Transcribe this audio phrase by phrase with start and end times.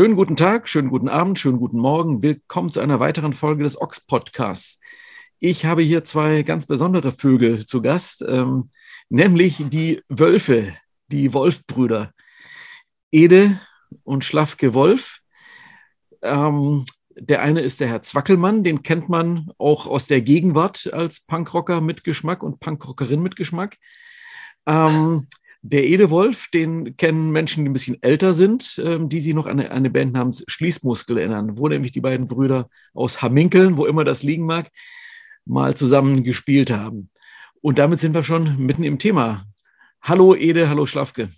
[0.00, 2.22] Schönen guten Tag, schönen guten Abend, schönen guten Morgen.
[2.22, 4.80] Willkommen zu einer weiteren Folge des Ox Podcasts.
[5.38, 8.70] Ich habe hier zwei ganz besondere Vögel zu Gast, ähm,
[9.10, 10.74] nämlich die Wölfe,
[11.08, 12.14] die Wolfbrüder.
[13.12, 13.60] Ede
[14.02, 15.18] und Schlafke Wolf.
[16.22, 21.26] Ähm, der eine ist der Herr Zwackelmann, den kennt man auch aus der Gegenwart als
[21.26, 23.76] Punkrocker mit Geschmack und Punkrockerin mit Geschmack.
[24.64, 25.28] Ähm,
[25.62, 29.46] der Ede Wolf, den kennen Menschen, die ein bisschen älter sind, ähm, die sich noch
[29.46, 33.86] an eine, eine Band namens Schließmuskel erinnern, wo nämlich die beiden Brüder aus Hamminkeln, wo
[33.86, 34.70] immer das liegen mag,
[35.44, 37.10] mal zusammen gespielt haben.
[37.60, 39.44] Und damit sind wir schon mitten im Thema.
[40.00, 41.30] Hallo Ede, hallo Schlafke.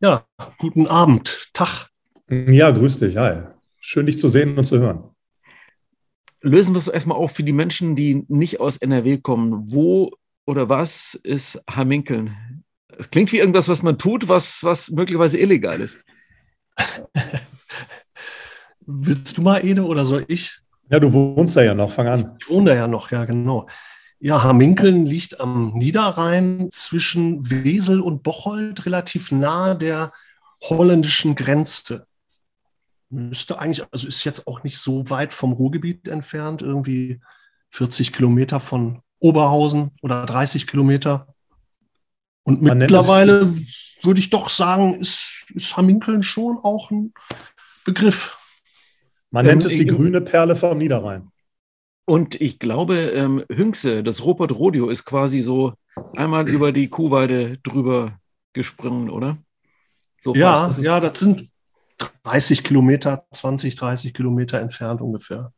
[0.00, 0.26] Ja,
[0.58, 1.88] guten Abend, Tag.
[2.28, 3.44] Ja, grüß dich, hi.
[3.80, 5.04] Schön, dich zu sehen und zu hören.
[6.40, 9.72] Lösen wir es erstmal auf für die Menschen, die nicht aus NRW kommen.
[9.72, 10.12] Wo
[10.48, 12.36] oder was ist Hamminkeln?
[12.98, 16.04] Es klingt wie irgendwas, was man tut, was, was möglicherweise illegal ist.
[18.80, 20.58] Willst du mal, Ede, oder soll ich?
[20.90, 22.36] Ja, du wohnst da ja noch, fang an.
[22.40, 23.68] Ich wohne da ja noch, ja, genau.
[24.18, 30.12] Ja, Hamminkeln liegt am Niederrhein zwischen Wesel und Bocholt, relativ nahe der
[30.62, 32.06] holländischen Grenze.
[33.10, 37.20] Müsste eigentlich, also ist jetzt auch nicht so weit vom Ruhrgebiet entfernt, irgendwie
[37.70, 41.28] 40 Kilometer von Oberhausen oder 30 Kilometer.
[42.48, 43.54] Und Man mittlerweile
[44.02, 47.12] würde ich doch sagen, ist, ist Hamminkeln schon auch ein
[47.84, 48.38] Begriff.
[49.30, 51.30] Man nennt es die grüne Perle vom Niederrhein.
[52.06, 55.74] Und ich glaube, ähm, Hünxe, das Robert Rodeo, ist quasi so
[56.16, 58.18] einmal über die Kuhweide drüber
[58.54, 59.36] gesprungen, oder?
[60.22, 61.52] So ja, das ja, das sind
[62.22, 65.52] 30 Kilometer, 20, 30 Kilometer entfernt ungefähr.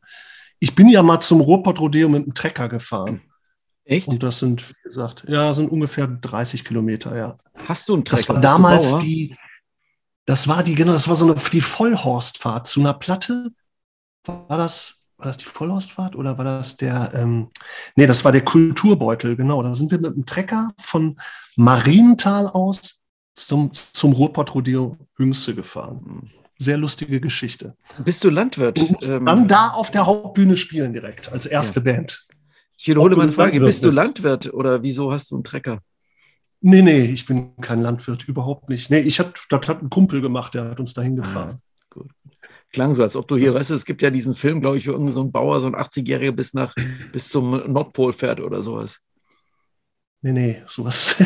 [0.59, 3.21] Ich bin ja mal zum Ruhrpott Rodeo mit einem Trecker gefahren.
[3.85, 4.07] Echt?
[4.07, 7.37] Und das sind, wie gesagt, ja, sind ungefähr 30 Kilometer, ja.
[7.67, 8.21] Hast du einen Trecker?
[8.21, 9.35] Das war damals die,
[10.25, 13.51] das war die, genau, das war so eine, die Vollhorstfahrt zu einer Platte.
[14.25, 17.49] War das, war das die Vollhorstfahrt oder war das der, ähm,
[17.95, 19.63] nee, das war der Kulturbeutel, genau.
[19.63, 21.19] Da sind wir mit dem Trecker von
[21.55, 23.01] Marienthal aus
[23.35, 26.31] zum, zum Ruhrpott-Rodeo Hüngste gefahren.
[26.57, 27.75] Sehr lustige Geschichte.
[28.03, 28.79] Bist du Landwirt?
[28.79, 31.85] Und ähm, dann da auf der Hauptbühne spielen direkt, als erste ja.
[31.85, 32.27] Band.
[32.81, 35.81] Ich wiederhole meine Frage, bist du Landwirt oder wieso hast du einen Trecker?
[36.61, 38.89] Nee, nee, ich bin kein Landwirt, überhaupt nicht.
[38.89, 41.59] Nee, ich hab, das hat ein Kumpel gemacht, der hat uns dahin ah, gefahren.
[41.61, 42.09] Ah, gut.
[42.73, 44.79] Klang so, als ob du hier, das weißt du, es gibt ja diesen Film, glaube
[44.79, 46.73] ich, wo irgendein so ein Bauer, so ein 80-Jähriger bis nach,
[47.11, 48.99] bis zum Nordpol fährt oder sowas.
[50.23, 51.17] Nee, nee, sowas.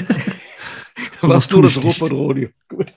[1.20, 2.50] so warst du das Rupert Rodeo.
[2.68, 2.94] Gut.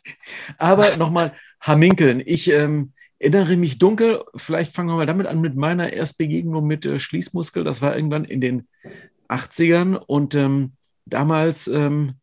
[0.56, 2.20] Aber nochmal, Haminkeln.
[2.26, 6.86] Ich, ähm, erinnere mich dunkel, vielleicht fangen wir mal damit an mit meiner Erstbegegnung mit
[6.86, 7.64] äh, Schließmuskel.
[7.64, 8.68] Das war irgendwann in den
[9.28, 10.72] 80ern und ähm,
[11.04, 12.14] damals ähm,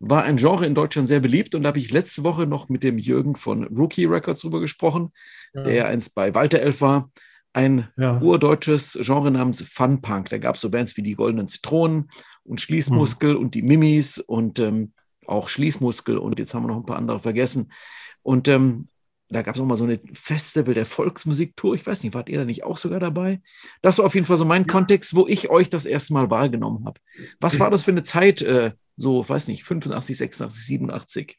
[0.00, 2.84] war ein Genre in Deutschland sehr beliebt und da habe ich letzte Woche noch mit
[2.84, 5.12] dem Jürgen von Rookie Records drüber gesprochen,
[5.54, 5.64] ja.
[5.64, 7.10] der einst bei Walter Elf war.
[7.52, 8.20] Ein ja.
[8.20, 10.28] urdeutsches Genre namens Fun Punk.
[10.28, 12.10] Da gab es so Bands wie die Goldenen Zitronen
[12.44, 13.40] und Schließmuskel mhm.
[13.40, 14.92] und die Mimis und ähm,
[15.26, 17.72] auch Schließmuskel und jetzt haben wir noch ein paar andere vergessen.
[18.22, 18.88] Und ähm,
[19.30, 21.74] da gab es auch mal so eine Festival der Volksmusiktour.
[21.74, 23.40] Ich weiß nicht, wart ihr da nicht auch sogar dabei?
[23.82, 24.68] Das war auf jeden Fall so mein ja.
[24.68, 27.00] Kontext, wo ich euch das erste Mal wahrgenommen habe.
[27.40, 31.38] Was war das für eine Zeit, äh, so, weiß nicht, 85, 86, 87?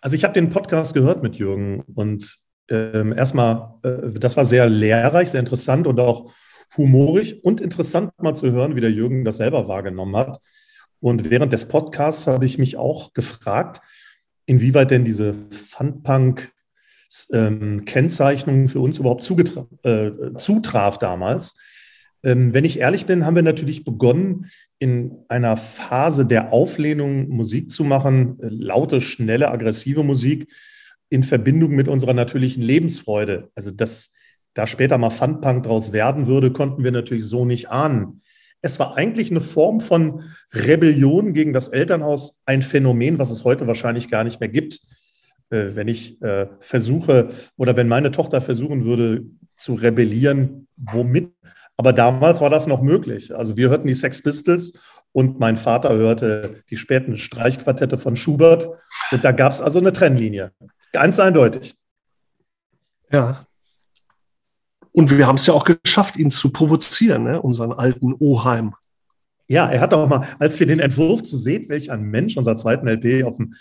[0.00, 2.36] Also ich habe den Podcast gehört mit Jürgen und
[2.68, 6.32] ähm, erstmal, äh, das war sehr lehrreich, sehr interessant und auch
[6.76, 10.40] humorig und interessant mal zu hören, wie der Jürgen das selber wahrgenommen hat.
[10.98, 13.80] Und während des Podcasts habe ich mich auch gefragt,
[14.46, 16.52] inwieweit denn diese Funpunk
[17.32, 19.28] ähm, Kennzeichnung für uns überhaupt
[19.82, 21.58] äh, zutraf damals.
[22.22, 27.70] Ähm, wenn ich ehrlich bin, haben wir natürlich begonnen, in einer Phase der Auflehnung Musik
[27.70, 30.52] zu machen, äh, laute, schnelle, aggressive Musik
[31.08, 33.50] in Verbindung mit unserer natürlichen Lebensfreude.
[33.54, 34.12] Also, dass
[34.54, 38.22] da später mal Funpunk draus werden würde, konnten wir natürlich so nicht ahnen.
[38.62, 43.66] Es war eigentlich eine Form von Rebellion gegen das Elternhaus, ein Phänomen, was es heute
[43.66, 44.80] wahrscheinlich gar nicht mehr gibt.
[45.50, 51.32] Äh, wenn ich äh, versuche oder wenn meine Tochter versuchen würde zu rebellieren, womit?
[51.76, 53.34] Aber damals war das noch möglich.
[53.34, 54.80] Also wir hörten die Sex Pistols
[55.12, 58.68] und mein Vater hörte die späten Streichquartette von Schubert.
[59.12, 60.52] Und da gab es also eine Trennlinie.
[60.92, 61.76] Ganz eindeutig.
[63.10, 63.46] Ja.
[64.92, 67.42] Und wir haben es ja auch geschafft, ihn zu provozieren, ne?
[67.42, 68.74] unseren alten Oheim.
[69.48, 72.56] Ja, er hat auch mal, als wir den Entwurf zu sehen, welch ein Mensch, unser
[72.56, 73.54] zweiten LP, auf dem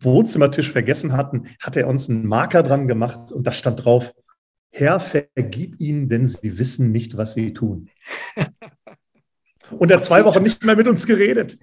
[0.00, 4.12] Wohnzimmertisch vergessen hatten, hat er uns einen Marker dran gemacht und da stand drauf,
[4.70, 7.88] Herr, vergib ihnen, denn sie wissen nicht, was sie tun.
[9.70, 11.56] und er hat zwei Wochen nicht mehr mit uns geredet.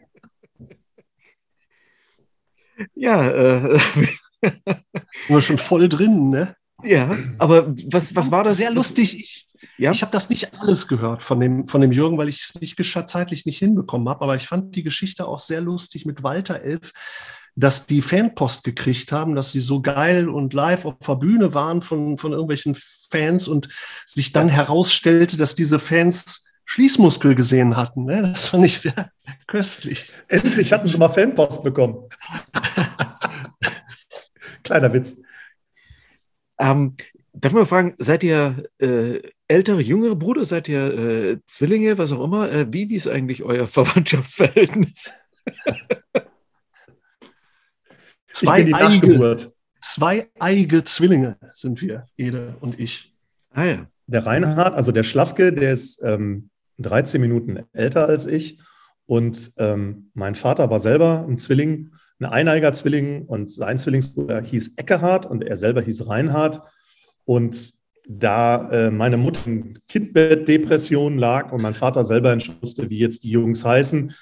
[2.96, 3.80] Ja, äh,
[5.28, 6.56] wir schon voll drin, ne?
[6.84, 8.58] Ja, aber was, was war das?
[8.58, 9.16] Sehr lustig.
[9.16, 9.48] Ich,
[9.78, 9.92] ja?
[9.92, 12.78] ich habe das nicht alles gehört von dem, von dem Jürgen, weil ich es nicht
[13.08, 14.22] zeitlich nicht hinbekommen habe.
[14.22, 16.92] Aber ich fand die Geschichte auch sehr lustig mit Walter Elf,
[17.56, 21.82] dass die Fanpost gekriegt haben, dass sie so geil und live auf der Bühne waren
[21.82, 22.76] von, von irgendwelchen
[23.12, 23.70] Fans und
[24.06, 28.06] sich dann herausstellte, dass diese Fans Schließmuskel gesehen hatten.
[28.06, 28.32] Ne?
[28.34, 29.12] Das fand ich sehr
[29.48, 30.12] köstlich.
[30.28, 32.10] Endlich hatten sie mal Fanpost bekommen.
[34.64, 35.22] Kleiner Witz.
[36.58, 36.96] Ähm,
[37.34, 40.46] darf ich mal fragen, seid ihr äh, ältere, jüngere Bruder?
[40.46, 42.52] Seid ihr äh, Zwillinge, was auch immer?
[42.52, 45.14] Äh, wie, wie ist eigentlich euer Verwandtschaftsverhältnis?
[48.34, 48.64] Zwei
[49.80, 53.14] zweieige Zwillinge sind wir, Ede und ich.
[53.52, 53.88] Ah ja.
[54.08, 56.50] Der Reinhard, also der Schlafke, der ist ähm,
[56.80, 58.60] 13 Minuten älter als ich.
[59.06, 64.74] Und ähm, mein Vater war selber ein Zwilling, ein eineiger Zwilling und sein Zwillingsbruder hieß
[64.78, 66.62] Eckehard und er selber hieß Reinhard.
[67.26, 67.74] Und
[68.08, 73.30] da äh, meine Mutter in Kindbettdepression lag und mein Vater selber entschlüsste, wie jetzt die
[73.30, 74.14] Jungs heißen,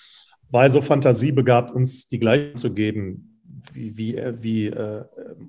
[0.49, 3.30] war er so fantasiebegabt, uns die gleichen zu geben,
[3.73, 5.05] wie, wie, wie äh,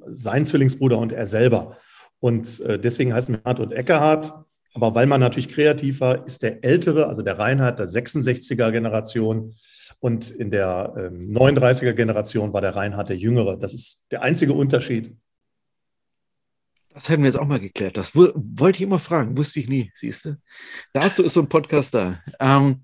[0.06, 1.76] sein Zwillingsbruder und er selber.
[2.20, 4.32] Und äh, deswegen heißen wir Hart und Eckehard.
[4.74, 9.54] Aber weil man natürlich kreativ war, ist der Ältere, also der Reinhard der 66er Generation.
[10.00, 13.56] Und in der ähm, 39er Generation war der Reinhard der Jüngere.
[13.56, 15.14] Das ist der einzige Unterschied.
[16.94, 17.96] Das hätten wir jetzt auch mal geklärt.
[17.96, 20.36] Das wollte ich immer fragen, wusste ich nie, siehst du.
[20.92, 22.20] Dazu ist so ein Podcast da.
[22.38, 22.82] Ähm,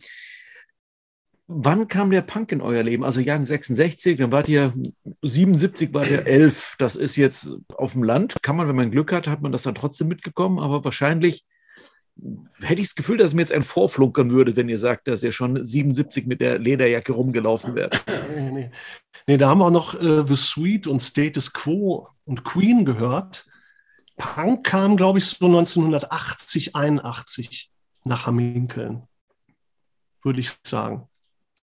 [1.51, 3.05] Wann kam der Punk in euer Leben?
[3.05, 4.75] Also Jahren 66, dann wart ihr
[5.23, 6.77] 77, war ihr 11.
[6.79, 8.37] Das ist jetzt auf dem Land.
[8.43, 10.59] Kann man, wenn man Glück hat, hat man das dann trotzdem mitgekommen.
[10.59, 11.47] Aber wahrscheinlich
[12.61, 15.33] hätte ich das Gefühl, dass mir jetzt ein Vorflunkern würde, wenn ihr sagt, dass ihr
[15.33, 18.05] schon 77 mit der Lederjacke rumgelaufen wärt.
[18.29, 18.71] Nee, nee.
[19.27, 23.47] nee da haben wir auch noch äh, The Sweet und Status Quo und Queen gehört.
[24.19, 27.71] Punk kam, glaube ich, so 1980, 81
[28.05, 29.05] nach Hamminkeln,
[30.23, 31.09] würde ich sagen.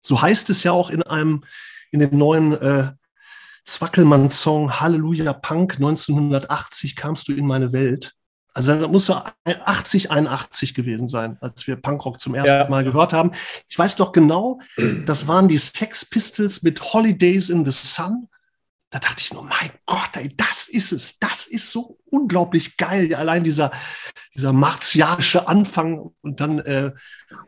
[0.01, 1.43] So heißt es ja auch in einem,
[1.91, 2.91] in dem neuen äh,
[3.65, 8.15] Zwackelmann-Song Halleluja Punk 1980 kamst du in meine Welt.
[8.53, 12.69] Also das muss ja 80, 81 gewesen sein, als wir Punkrock zum ersten ja.
[12.69, 13.31] Mal gehört haben.
[13.67, 14.59] Ich weiß doch genau,
[15.05, 18.27] das waren die Sex Pistols mit Holidays in the Sun
[18.89, 21.19] da dachte ich nur, mein Gott, ey, das ist es.
[21.19, 23.13] Das ist so unglaublich geil.
[23.15, 23.71] Allein dieser,
[24.35, 26.91] dieser martialische Anfang und dann äh,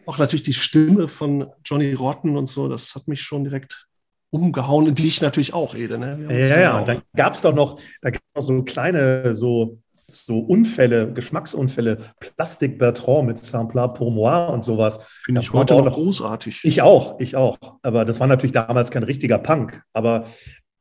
[0.05, 3.87] auch natürlich die Stimme von Johnny Rotten und so, das hat mich schon direkt
[4.31, 5.97] umgehauen und dich natürlich auch, Ede.
[5.97, 6.47] Ne?
[6.49, 9.77] Ja, ja, und dann gab es doch noch, da gab noch so kleine, so,
[10.07, 14.99] so Unfälle, Geschmacksunfälle, Plastik Bertrand mit Sampler pour moi und sowas.
[15.25, 16.61] Finde ich heute auch noch großartig.
[16.63, 17.57] Ich auch, ich auch.
[17.81, 19.83] Aber das war natürlich damals kein richtiger Punk.
[19.93, 20.25] Aber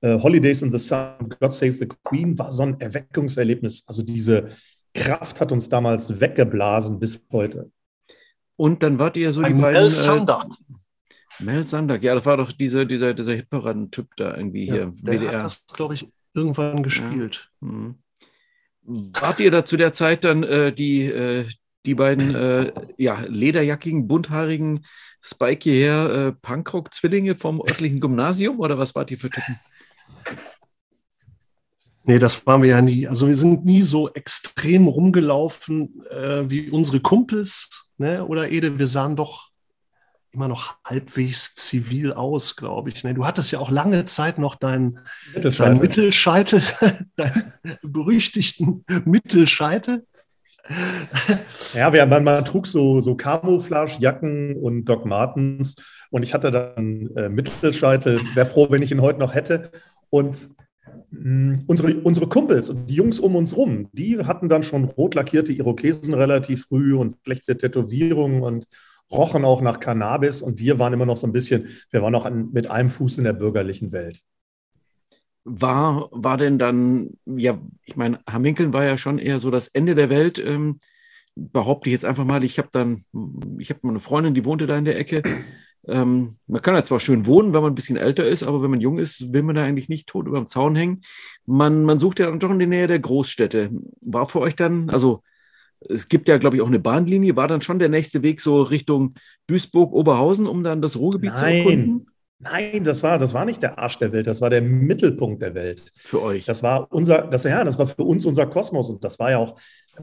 [0.02, 3.84] Holidays in the Sun, God Save the Queen war so ein Erweckungserlebnis.
[3.86, 4.50] Also diese
[4.94, 7.70] Kraft hat uns damals weggeblasen bis heute.
[8.56, 9.80] Und dann wart ihr so die Ein beiden.
[9.80, 10.46] Mel Sandak.
[10.46, 14.94] Äh, Mel Sandak, ja, das war doch dieser, dieser, dieser Hitparaden-Typ da irgendwie ja, hier.
[15.00, 15.32] Der WDR.
[15.32, 17.50] hat das, glaube ich, irgendwann gespielt.
[17.62, 17.68] Ja.
[17.68, 17.94] Hm.
[18.82, 21.46] Wart ihr da zu der Zeit dann äh, die, äh,
[21.86, 24.84] die beiden äh, ja, lederjackigen, bunthaarigen,
[25.22, 29.58] spiky Hair äh, Punkrock-Zwillinge vom örtlichen Gymnasium oder was wart ihr für Typen?
[32.04, 33.06] Nee, das waren wir ja nie.
[33.06, 38.24] Also wir sind nie so extrem rumgelaufen äh, wie unsere Kumpels, ne?
[38.26, 39.50] Oder Ede, wir sahen doch
[40.32, 43.02] immer noch halbwegs zivil aus, glaube ich.
[43.04, 43.14] Ne?
[43.14, 45.00] Du hattest ja auch lange Zeit noch deinen
[45.34, 46.62] Mittelscheitel, dein Mittelscheitel
[47.16, 50.06] deinen berüchtigten Mittelscheitel.
[51.74, 55.76] Ja, wir, man, man trug so, so Camouflage-Jacken und Doc Martens
[56.10, 58.20] und ich hatte dann äh, Mittelscheitel.
[58.34, 59.72] Wäre froh, wenn ich ihn heute noch hätte.
[60.10, 60.48] Und
[61.10, 65.14] mh, unsere, unsere Kumpels und die Jungs um uns rum, die hatten dann schon rot
[65.14, 68.66] lackierte Irokesen relativ früh und schlechte Tätowierungen und
[69.10, 70.42] rochen auch nach Cannabis.
[70.42, 73.18] Und wir waren immer noch so ein bisschen, wir waren noch an, mit einem Fuß
[73.18, 74.20] in der bürgerlichen Welt.
[75.44, 79.94] War, war denn dann, ja, ich meine, Hamminkeln war ja schon eher so das Ende
[79.94, 80.38] der Welt.
[80.38, 80.78] Ähm,
[81.34, 83.04] behaupte ich jetzt einfach mal, ich habe dann,
[83.58, 85.22] ich habe eine Freundin, die wohnte da in der Ecke.
[85.86, 88.70] Ähm, man kann ja zwar schön wohnen, wenn man ein bisschen älter ist, aber wenn
[88.70, 91.00] man jung ist, will man da eigentlich nicht tot über dem Zaun hängen.
[91.46, 93.70] Man, man sucht ja dann doch in der Nähe der Großstädte.
[94.00, 95.22] War für euch dann, also
[95.88, 98.62] es gibt ja, glaube ich, auch eine Bahnlinie, war dann schon der nächste Weg so
[98.62, 99.14] Richtung
[99.46, 101.38] Duisburg, Oberhausen, um dann das Ruhrgebiet Nein.
[101.38, 102.09] zu erkunden?
[102.42, 105.54] Nein, das war, das war nicht der Arsch der Welt, das war der Mittelpunkt der
[105.54, 105.92] Welt.
[105.94, 106.46] Für euch.
[106.46, 109.38] Das war unser, das, ja, das war für uns unser Kosmos und das war ja
[109.38, 109.56] auch,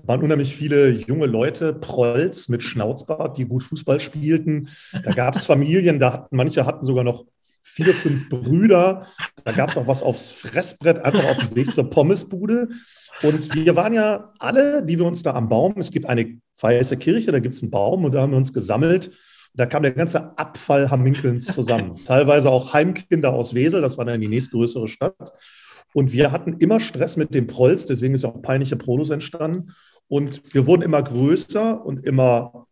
[0.03, 4.70] waren unheimlich viele junge Leute, Prolls mit Schnauzbart, die gut Fußball spielten.
[5.03, 7.25] Da gab es Familien, da hatten, manche hatten sogar noch
[7.63, 9.08] vier, fünf Brüder.
[9.44, 12.70] Da gab es auch was aufs Fressbrett, einfach auf dem Weg zur Pommesbude.
[13.24, 16.98] Und wir waren ja alle, die wir uns da am Baum, es gibt eine weiße
[16.98, 19.12] Kirche, da gibt es einen Baum und da haben wir uns gesammelt.
[19.58, 22.00] Da kam der ganze Abfall Hamminkelns zusammen.
[22.06, 25.34] Teilweise auch Heimkinder aus Wesel, das war dann die nächstgrößere Stadt.
[25.94, 29.74] Und wir hatten immer Stress mit dem Prolls, deswegen ist auch peinliche Prolos entstanden.
[30.08, 32.68] Und wir wurden immer größer und immer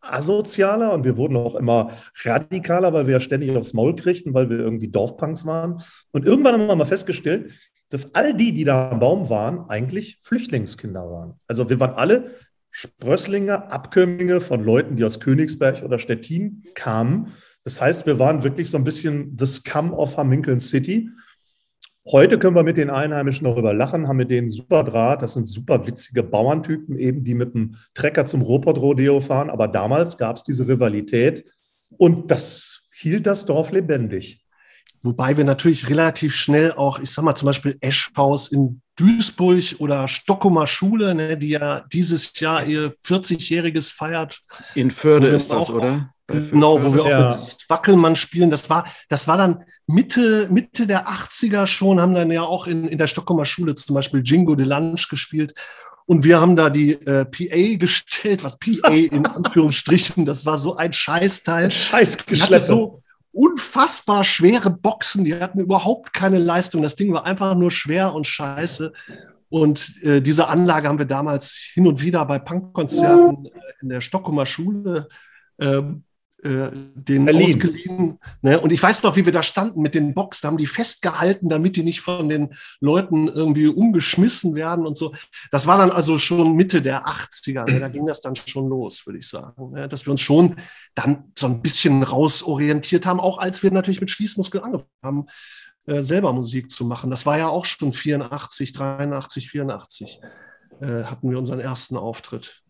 [0.00, 1.90] asozialer und wir wurden auch immer
[2.22, 5.82] radikaler, weil wir ja ständig aufs Maul kriegten, weil wir irgendwie Dorfpunks waren.
[6.12, 7.52] Und irgendwann haben wir mal festgestellt,
[7.90, 11.34] dass all die, die da am Baum waren, eigentlich Flüchtlingskinder waren.
[11.48, 12.30] Also wir waren alle
[12.80, 17.32] Sprösslinge, Abkömmlinge von Leuten, die aus Königsberg oder Stettin kamen.
[17.64, 21.10] Das heißt, wir waren wirklich so ein bisschen the scum of Hamminkeln City.
[22.06, 25.22] Heute können wir mit den Einheimischen darüber lachen, haben mit denen super Draht.
[25.22, 29.50] Das sind super witzige Bauerntypen, eben die mit dem Trecker zum Ruhrpott-Rodeo fahren.
[29.50, 31.44] Aber damals gab es diese Rivalität
[31.96, 34.46] und das hielt das Dorf lebendig.
[35.02, 40.08] Wobei wir natürlich relativ schnell auch, ich sag mal zum Beispiel Eschhaus in Duisburg oder
[40.08, 44.42] Stockholmer Schule, ne, die ja dieses Jahr ihr 40-jähriges feiert.
[44.74, 46.12] In Förde ist das, oder?
[46.26, 47.30] Genau, wo wir auch ja.
[47.30, 48.50] mit Wackelmann spielen.
[48.50, 52.86] Das war, das war dann Mitte, Mitte der 80er schon, haben dann ja auch in,
[52.86, 55.54] in der Stockholmer Schule zum Beispiel Jingo de Lunch gespielt.
[56.04, 60.76] Und wir haben da die äh, PA gestellt, was PA in Anführungsstrichen, das war so
[60.76, 61.70] ein Scheißteil.
[61.70, 62.64] Scheißgeschleppe.
[62.64, 63.02] so
[63.38, 66.82] unfassbar schwere Boxen, die hatten überhaupt keine Leistung.
[66.82, 68.92] Das Ding war einfach nur schwer und scheiße.
[69.48, 74.00] Und äh, diese Anlage haben wir damals hin und wieder bei Punkkonzerten äh, in der
[74.00, 75.06] Stockholmer Schule
[75.60, 76.02] ähm,
[76.42, 77.48] äh, den Berlin.
[77.48, 78.18] ausgeliehen.
[78.42, 78.60] Ne?
[78.60, 81.74] Und ich weiß noch, wie wir da standen mit den Boxen, haben die festgehalten, damit
[81.74, 85.12] die nicht von den Leuten irgendwie umgeschmissen werden und so.
[85.50, 87.68] Das war dann also schon Mitte der 80er.
[87.68, 87.80] Ne?
[87.80, 89.72] Da ging das dann schon los, würde ich sagen.
[89.72, 89.88] Ne?
[89.88, 90.56] Dass wir uns schon
[90.94, 95.26] dann so ein bisschen rausorientiert haben, auch als wir natürlich mit Schließmuskeln angefangen haben,
[95.86, 97.10] äh, selber Musik zu machen.
[97.10, 100.20] Das war ja auch schon 84, 83, 84
[100.80, 102.62] äh, hatten wir unseren ersten Auftritt.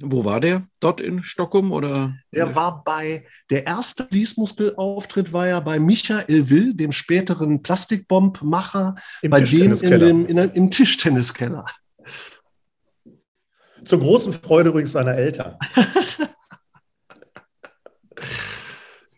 [0.00, 0.66] Wo war der?
[0.80, 2.16] Dort in Stockholm oder?
[2.32, 8.96] Der war bei, der erste Fließmuskelauftritt war ja bei Michael Will, dem späteren Plastikbombmacher,
[9.28, 11.64] bei dem in dem, in, im Tischtenniskeller.
[13.84, 15.58] Zur großen Freude übrigens seiner Eltern.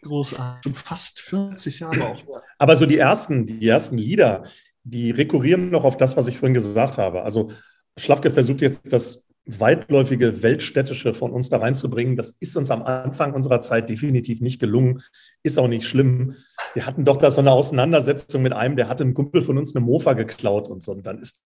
[0.02, 0.76] Großartig.
[0.76, 2.23] Fast 40 Jahre auch.
[2.59, 4.45] Aber so die ersten, die ersten Lieder,
[4.85, 7.23] die rekurrieren noch auf das, was ich vorhin gesagt habe.
[7.23, 7.50] Also
[7.99, 12.16] Schlafke versucht jetzt das weitläufige Weltstädtische von uns da reinzubringen.
[12.16, 15.02] Das ist uns am Anfang unserer Zeit definitiv nicht gelungen.
[15.44, 16.34] Ist auch nicht schlimm.
[16.74, 19.74] Wir hatten doch da so eine Auseinandersetzung mit einem, der hatte einen Kumpel von uns
[19.74, 20.92] eine Mofa geklaut und so.
[20.92, 21.40] Und dann ist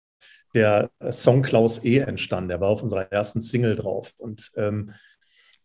[0.55, 2.49] der Song Klaus E entstanden.
[2.49, 4.15] Der war auf unserer ersten Single drauf.
[4.17, 4.93] Und ähm,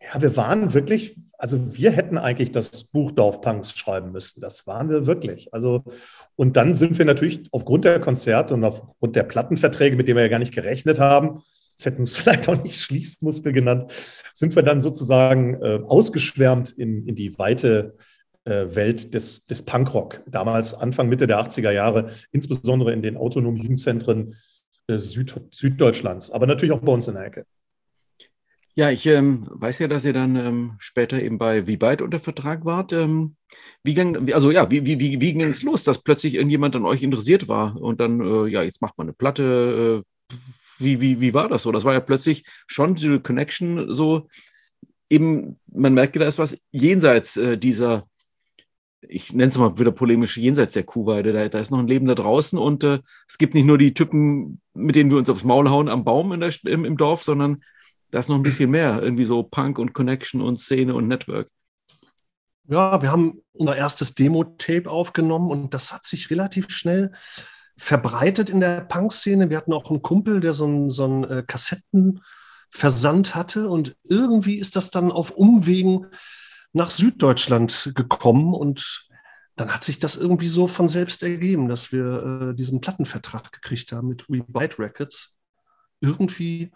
[0.02, 4.42] ja, wir waren wirklich, also wir hätten eigentlich das Buch Dorfpunks schreiben müssen.
[4.42, 5.54] Das waren wir wirklich.
[5.54, 5.84] Also,
[6.36, 10.24] und dann sind wir natürlich aufgrund der Konzerte und aufgrund der Plattenverträge, mit denen wir
[10.24, 11.42] ja gar nicht gerechnet haben,
[11.76, 13.92] das hätten es vielleicht auch nicht Schließmuskel genannt,
[14.34, 17.96] sind wir dann sozusagen äh, ausgeschwärmt in, in die weite
[18.46, 20.22] äh, Welt des, des Punkrock.
[20.28, 24.36] Damals Anfang, Mitte der 80er Jahre, insbesondere in den autonomen Jugendzentren
[24.88, 27.46] äh, Süd, Süddeutschlands, aber natürlich auch bei uns in der Ecke.
[28.78, 32.20] Ja, ich ähm, weiß ja, dass ihr dann ähm, später eben bei Wie Byte unter
[32.20, 32.92] Vertrag wart.
[32.92, 33.38] Ähm,
[33.84, 36.86] wie ging, also ja, wie, wie, wie, wie ging es los, dass plötzlich irgendjemand an
[36.86, 40.36] euch interessiert war und dann, äh, ja, jetzt macht man eine Platte, äh,
[40.80, 41.72] wie, wie, wie war das so?
[41.72, 44.28] Das war ja plötzlich schon die Connection so,
[45.10, 48.08] eben, man merkt, da ist was jenseits äh, dieser,
[49.02, 51.32] ich nenne es mal wieder polemisch, jenseits der Kuhweide.
[51.34, 53.94] Da, da ist noch ein Leben da draußen und äh, es gibt nicht nur die
[53.94, 57.64] Typen, mit denen wir uns aufs Maul hauen am Baum der, im, im Dorf, sondern
[58.12, 61.50] da ist noch ein bisschen mehr, irgendwie so Punk und Connection und Szene und Network.
[62.68, 67.12] Ja, wir haben unser erstes Demo-Tape aufgenommen und das hat sich relativ schnell
[67.78, 69.50] verbreitet in der Punk-Szene.
[69.50, 74.56] Wir hatten auch einen Kumpel, der so einen, so einen äh, Kassettenversand hatte und irgendwie
[74.56, 76.08] ist das dann auf Umwegen
[76.74, 79.08] nach Süddeutschland gekommen und
[79.56, 83.94] dann hat sich das irgendwie so von selbst ergeben, dass wir äh, diesen Plattenvertrag gekriegt
[83.94, 85.36] haben mit We Bite Records.
[86.02, 86.72] Irgendwie,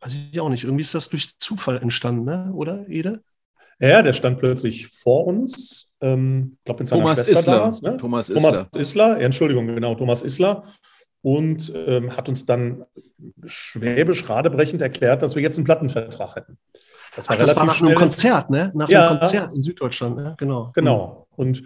[0.00, 2.50] weiß ich auch nicht, irgendwie ist das durch Zufall entstanden, ne?
[2.54, 3.22] oder Ede?
[3.78, 7.56] Ja, der stand plötzlich vor uns ähm, glaube in seiner Thomas Schwester Isler.
[7.56, 7.82] damals.
[7.82, 7.96] Ne?
[7.96, 8.40] Thomas Isler.
[8.42, 10.64] Thomas Isler, Entschuldigung, genau, Thomas Isler.
[11.22, 12.84] Und ähm, hat uns dann
[13.46, 16.58] schwäbisch radebrechend erklärt, dass wir jetzt einen Plattenvertrag hätten.
[17.16, 17.90] Das war, Ach, das war nach schnell.
[17.90, 18.72] einem Konzert, ne?
[18.74, 20.34] Nach ja, einem Konzert in Süddeutschland, ne?
[20.36, 20.72] Genau.
[20.74, 21.26] Genau.
[21.30, 21.62] Und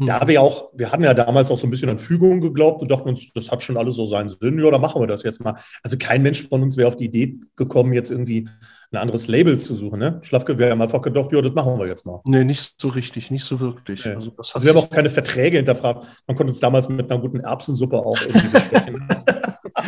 [0.00, 2.90] Ja, wir auch, wir hatten ja damals auch so ein bisschen an Fügung geglaubt und
[2.90, 5.42] dachten uns, das hat schon alles so seinen Sinn, ja, dann machen wir das jetzt
[5.42, 5.56] mal.
[5.82, 8.48] Also kein Mensch von uns wäre auf die Idee gekommen, jetzt irgendwie
[8.92, 10.00] ein anderes Label zu suchen.
[10.00, 10.18] Ne?
[10.22, 12.20] Schlafke, wir haben einfach gedacht, ja, das machen wir jetzt mal.
[12.24, 14.04] Nee, nicht so richtig, nicht so wirklich.
[14.04, 14.14] Nee.
[14.14, 16.04] Also, also wir haben auch keine Verträge hinterfragt.
[16.26, 19.08] Man konnte uns damals mit einer guten Erbsensuppe auch irgendwie besprechen.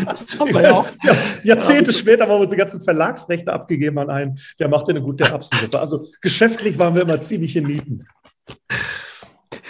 [0.04, 0.86] das haben wir ja auch.
[1.02, 1.96] Ja, Jahrzehnte ja.
[1.96, 5.80] später haben wir unsere ganzen Verlagsrechte abgegeben an einen, der machte eine gute Erbsensuppe.
[5.80, 8.06] Also geschäftlich waren wir immer ziemlich in Nieten.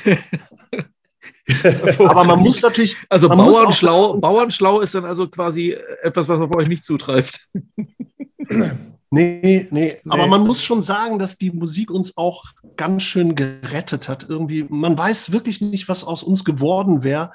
[1.99, 2.97] Aber man muss natürlich.
[3.09, 7.49] Also Bauernschlau, Bauernschlau ist dann also quasi etwas, was auf euch nicht zutreibt.
[9.14, 12.44] Nee, nee, aber man muss schon sagen, dass die Musik uns auch
[12.76, 14.25] ganz schön gerettet hat.
[14.26, 17.30] Irgendwie, man weiß wirklich nicht, was aus uns geworden wäre,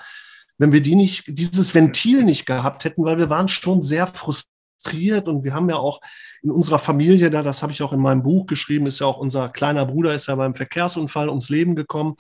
[0.58, 5.28] wenn wir die nicht, dieses Ventil nicht gehabt hätten, weil wir waren schon sehr frustriert
[5.28, 6.02] und wir haben ja auch
[6.42, 9.20] in unserer Familie da, das habe ich auch in meinem Buch geschrieben, ist ja auch
[9.20, 12.16] unser kleiner Bruder ist ja beim Verkehrsunfall ums Leben gekommen.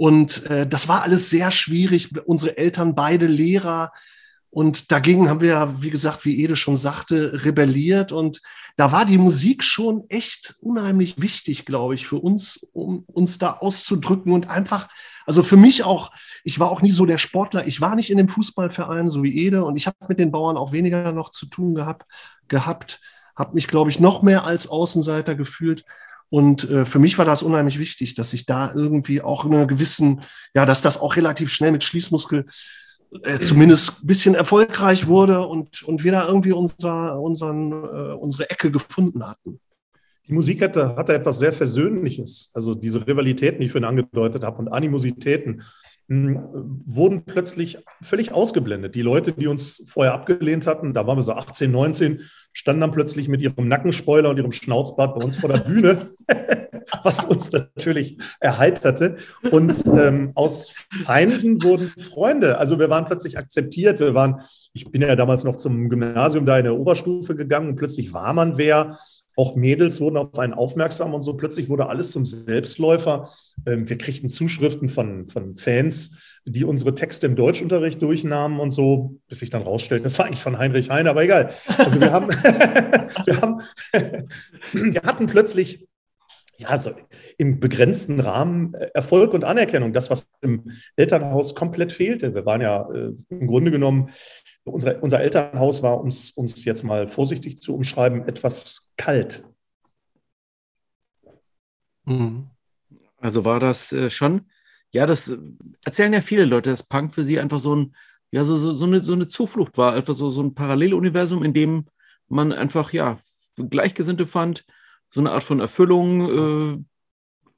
[0.00, 2.08] Und äh, das war alles sehr schwierig.
[2.24, 3.92] Unsere Eltern, beide Lehrer,
[4.48, 8.10] und dagegen haben wir, wie gesagt, wie Ede schon sagte, rebelliert.
[8.10, 8.40] Und
[8.78, 13.58] da war die Musik schon echt unheimlich wichtig, glaube ich, für uns, um uns da
[13.58, 14.88] auszudrücken und einfach,
[15.26, 16.12] also für mich auch,
[16.44, 19.36] ich war auch nie so der Sportler, ich war nicht in dem Fußballverein, so wie
[19.36, 22.06] Ede, und ich habe mit den Bauern auch weniger noch zu tun gehabt,
[22.48, 23.00] gehabt
[23.36, 25.84] habe mich, glaube ich, noch mehr als Außenseiter gefühlt.
[26.30, 30.20] Und äh, für mich war das unheimlich wichtig, dass ich da irgendwie auch eine gewissen,
[30.54, 32.46] ja, dass das auch relativ schnell mit Schließmuskel
[33.24, 38.48] äh, zumindest ein bisschen erfolgreich wurde und, und wir da irgendwie unser, unseren, äh, unsere
[38.48, 39.60] Ecke gefunden hatten.
[40.28, 42.52] Die Musik hatte, hatte etwas sehr Versöhnliches.
[42.54, 45.62] Also diese Rivalitäten, die ich vorhin angedeutet habe, und Animositäten
[46.10, 48.96] wurden plötzlich völlig ausgeblendet.
[48.96, 52.90] Die Leute, die uns vorher abgelehnt hatten, da waren wir so 18, 19, standen dann
[52.90, 56.10] plötzlich mit ihrem Nackenspoiler und ihrem Schnauzbart bei uns vor der Bühne
[57.02, 59.16] was uns natürlich erheiterte.
[59.50, 60.70] Und ähm, aus
[61.04, 62.58] Feinden wurden Freunde.
[62.58, 64.00] Also wir waren plötzlich akzeptiert.
[64.00, 64.40] Wir waren,
[64.72, 68.32] ich bin ja damals noch zum Gymnasium da in der Oberstufe gegangen und plötzlich war
[68.32, 68.98] man wer.
[69.36, 73.30] Auch Mädels wurden auf einen aufmerksam und so plötzlich wurde alles zum Selbstläufer.
[73.66, 79.16] Ähm, wir kriegten Zuschriften von, von Fans, die unsere Texte im Deutschunterricht durchnahmen und so,
[79.28, 81.52] bis sich dann rausstellt, das war eigentlich von Heinrich Heine, aber egal.
[81.78, 82.28] Also wir haben,
[83.26, 83.60] wir haben,
[84.72, 85.86] wir hatten plötzlich
[86.60, 86.92] ja, so
[87.38, 92.34] im begrenzten Rahmen äh, Erfolg und Anerkennung, das, was im Elternhaus komplett fehlte.
[92.34, 94.10] Wir waren ja äh, im Grunde genommen,
[94.64, 99.44] unser, unser Elternhaus war, um es jetzt mal vorsichtig zu umschreiben, etwas kalt.
[102.04, 102.50] Mhm.
[103.18, 104.46] Also war das äh, schon,
[104.90, 105.36] ja, das
[105.84, 107.94] erzählen ja viele Leute, dass Punk für sie einfach so ein,
[108.32, 111.52] ja, so, so, so, eine, so eine Zuflucht war, etwas so, so ein Paralleluniversum, in
[111.52, 111.86] dem
[112.28, 113.18] man einfach, ja,
[113.56, 114.64] Gleichgesinnte fand,
[115.12, 116.84] so eine Art von Erfüllung,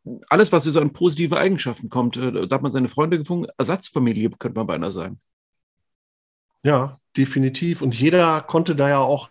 [0.04, 2.16] äh, alles, was so an positive Eigenschaften kommt.
[2.16, 5.20] Äh, da hat man seine Freunde gefunden, Ersatzfamilie, könnte man beinahe sagen.
[6.62, 7.82] Ja, definitiv.
[7.82, 9.30] Und jeder konnte da ja auch,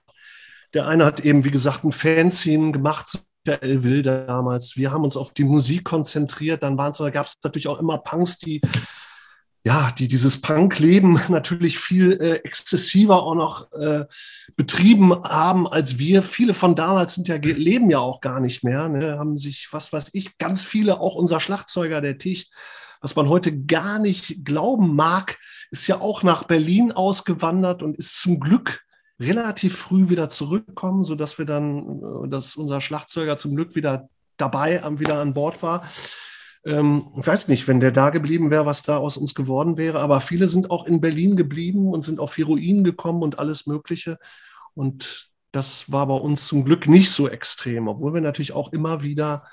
[0.73, 4.77] der eine hat eben, wie gesagt, ein Fanzine gemacht, der Will damals.
[4.77, 6.63] Wir haben uns auf die Musik konzentriert.
[6.63, 8.61] Dann da gab es natürlich auch immer Punks, die
[9.63, 14.05] ja, die dieses Punk-Leben natürlich viel äh, exzessiver auch noch äh,
[14.55, 16.23] betrieben haben als wir.
[16.23, 19.19] Viele von damals sind ja leben ja auch gar nicht mehr, ne?
[19.19, 22.51] haben sich, was weiß ich, ganz viele, auch unser Schlagzeuger, der Ticht,
[23.01, 25.39] was man heute gar nicht glauben mag,
[25.71, 28.85] ist ja auch nach Berlin ausgewandert und ist zum Glück
[29.19, 34.81] relativ früh wieder zurückgekommen, sodass wir dann, äh, dass unser Schlagzeuger zum Glück wieder dabei,
[34.99, 35.87] wieder an Bord war.
[36.65, 39.99] Ähm, ich weiß nicht, wenn der da geblieben wäre, was da aus uns geworden wäre.
[39.99, 44.17] Aber viele sind auch in Berlin geblieben und sind auf Heroin gekommen und alles Mögliche.
[44.73, 49.03] Und das war bei uns zum Glück nicht so extrem, obwohl wir natürlich auch immer
[49.03, 49.45] wieder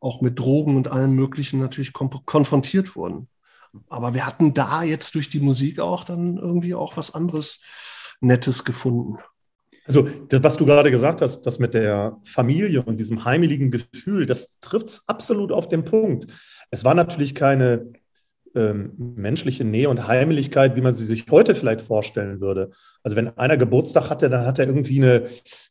[0.00, 3.28] auch mit Drogen und allem Möglichen natürlich konfrontiert wurden.
[3.88, 7.62] Aber wir hatten da jetzt durch die Musik auch dann irgendwie auch was anderes
[8.20, 9.18] Nettes gefunden.
[9.86, 14.26] Also, das, was du gerade gesagt hast, das mit der Familie und diesem heimeligen Gefühl,
[14.26, 16.26] das trifft es absolut auf den Punkt.
[16.70, 17.92] Es war natürlich keine
[18.54, 22.70] ähm, menschliche Nähe und Heimeligkeit, wie man sie sich heute vielleicht vorstellen würde.
[23.02, 25.24] Also, wenn einer Geburtstag hatte, dann hat er irgendwie eine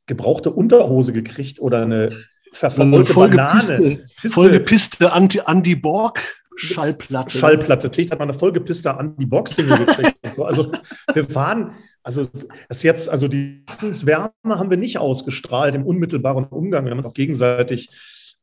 [0.06, 2.10] gebrauchte Unterhose gekriegt oder eine
[2.52, 4.06] verfolgte Banane.
[4.28, 5.12] Vollgepisste
[5.48, 6.22] Andy Borg.
[6.56, 7.38] Schallplatte.
[7.38, 7.92] Schallplatte.
[7.92, 10.18] Ticht hat man eine vollgepisste Andy Borg Single gekriegt.
[10.36, 10.46] so.
[10.46, 10.72] Also
[11.14, 12.26] wir waren, also
[12.68, 16.86] es jetzt, also die Wärme haben wir nicht ausgestrahlt im unmittelbaren Umgang.
[16.86, 17.90] Wir haben uns auch gegenseitig,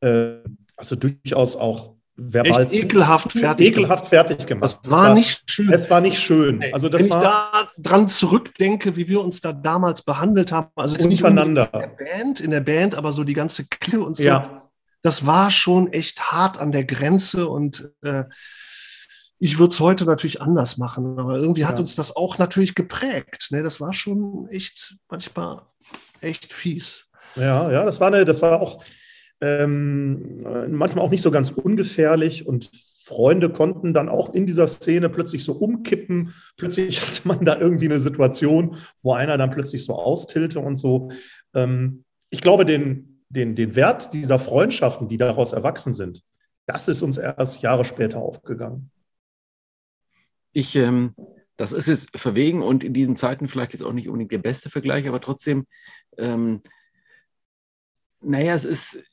[0.01, 0.37] äh,
[0.77, 4.79] also durchaus auch verbal Echt ekelhaft fertig, ekelhaft fertig gemacht.
[4.83, 5.73] Das war, war, nicht schön.
[5.73, 6.65] Es war nicht schön.
[6.73, 10.69] Also das Wenn war, ich da dran zurückdenke, wie wir uns da damals behandelt haben,
[10.77, 11.69] also untereinander.
[11.73, 14.25] In der Band, in der Band, aber so die ganze Clique und so.
[14.25, 14.71] Ja.
[15.03, 18.25] Das war schon echt hart an der Grenze und äh,
[19.39, 21.69] Ich würde es heute natürlich anders machen, aber irgendwie ja.
[21.69, 23.49] hat uns das auch natürlich geprägt.
[23.51, 23.63] Ne?
[23.63, 25.63] Das war schon echt manchmal
[26.23, 27.09] echt fies.
[27.37, 28.83] Ja, ja, das war eine, das war auch
[29.41, 32.71] ähm, manchmal auch nicht so ganz ungefährlich und
[33.07, 36.35] Freunde konnten dann auch in dieser Szene plötzlich so umkippen.
[36.57, 41.11] Plötzlich hatte man da irgendwie eine Situation, wo einer dann plötzlich so austilte und so.
[41.55, 46.23] Ähm, ich glaube, den, den, den Wert dieser Freundschaften, die daraus erwachsen sind,
[46.67, 48.91] das ist uns erst Jahre später aufgegangen.
[50.53, 51.15] Ich, ähm,
[51.57, 54.69] das ist jetzt verwegen und in diesen Zeiten vielleicht jetzt auch nicht unbedingt der beste
[54.69, 55.67] Vergleich, aber trotzdem,
[56.19, 56.61] ähm,
[58.21, 59.05] naja, es ist,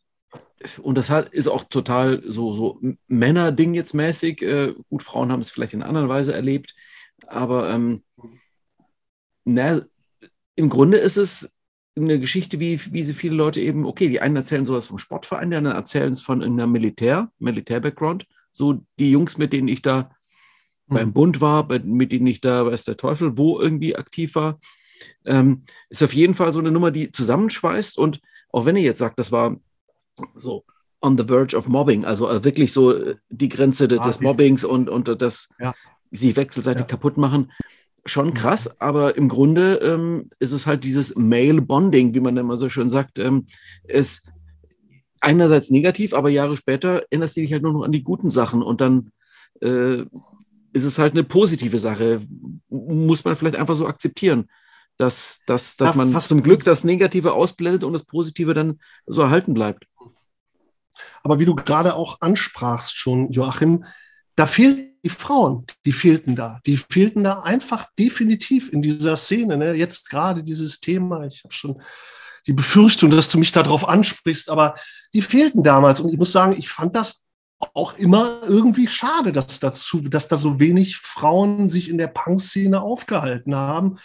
[0.82, 4.41] und das ist auch total so, so Männerding jetzt mäßig.
[4.41, 6.76] Äh, gut, Frauen haben es vielleicht in einer anderen Weise erlebt,
[7.28, 8.04] aber ähm,
[9.45, 9.82] na,
[10.56, 11.56] im Grunde ist es
[11.95, 15.52] eine Geschichte, wie, wie sie viele Leute eben, okay, die einen erzählen sowas vom Sportverein,
[15.52, 18.26] die anderen erzählen es von einer Militär, Militär-Background.
[18.52, 20.12] So die Jungs, mit denen ich da
[20.88, 20.95] mhm.
[20.95, 24.60] beim Bund war, mit denen ich da, weiß der Teufel, wo irgendwie aktiv war.
[25.26, 27.97] Ähm, ist auf jeden Fall so eine Nummer, die zusammenschweißt.
[27.97, 29.58] Und auch wenn ihr jetzt sagt, das war
[30.36, 30.63] so
[31.02, 34.63] on the verge of Mobbing, also äh, wirklich so äh, die Grenze des, des Mobbings
[34.63, 35.73] und, und das ja.
[36.12, 36.88] sie wechselseitig ja.
[36.88, 37.52] kaputt machen.
[38.06, 38.34] Schon mhm.
[38.34, 42.69] krass, aber im Grunde ähm, ist es halt dieses Male Bonding, wie man immer so
[42.69, 43.19] schön sagt.
[43.19, 43.47] Ähm,
[43.86, 44.30] ist
[45.19, 48.62] einerseits negativ, aber Jahre später erinnerst du dich halt nur noch an die guten Sachen
[48.62, 49.12] und dann
[49.62, 50.04] äh,
[50.73, 52.21] ist es halt eine positive Sache.
[52.69, 54.49] Muss man vielleicht einfach so akzeptieren,
[54.97, 59.21] dass, dass, dass ja, man zum Glück das Negative ausblendet und das Positive dann so
[59.21, 59.86] erhalten bleibt.
[61.23, 63.86] Aber wie du gerade auch ansprachst schon, Joachim,
[64.36, 66.60] da fehlten die Frauen, die fehlten da.
[66.65, 69.58] Die fehlten da einfach definitiv in dieser Szene.
[69.58, 69.73] Ne?
[69.73, 71.82] Jetzt gerade dieses Thema, ich habe schon
[72.47, 74.75] die Befürchtung, dass du mich darauf ansprichst, aber
[75.13, 75.99] die fehlten damals.
[75.99, 77.25] Und ich muss sagen, ich fand das
[77.73, 82.82] auch immer irgendwie schade, dass, dazu, dass da so wenig Frauen sich in der Punk-Szene
[82.82, 83.97] aufgehalten haben.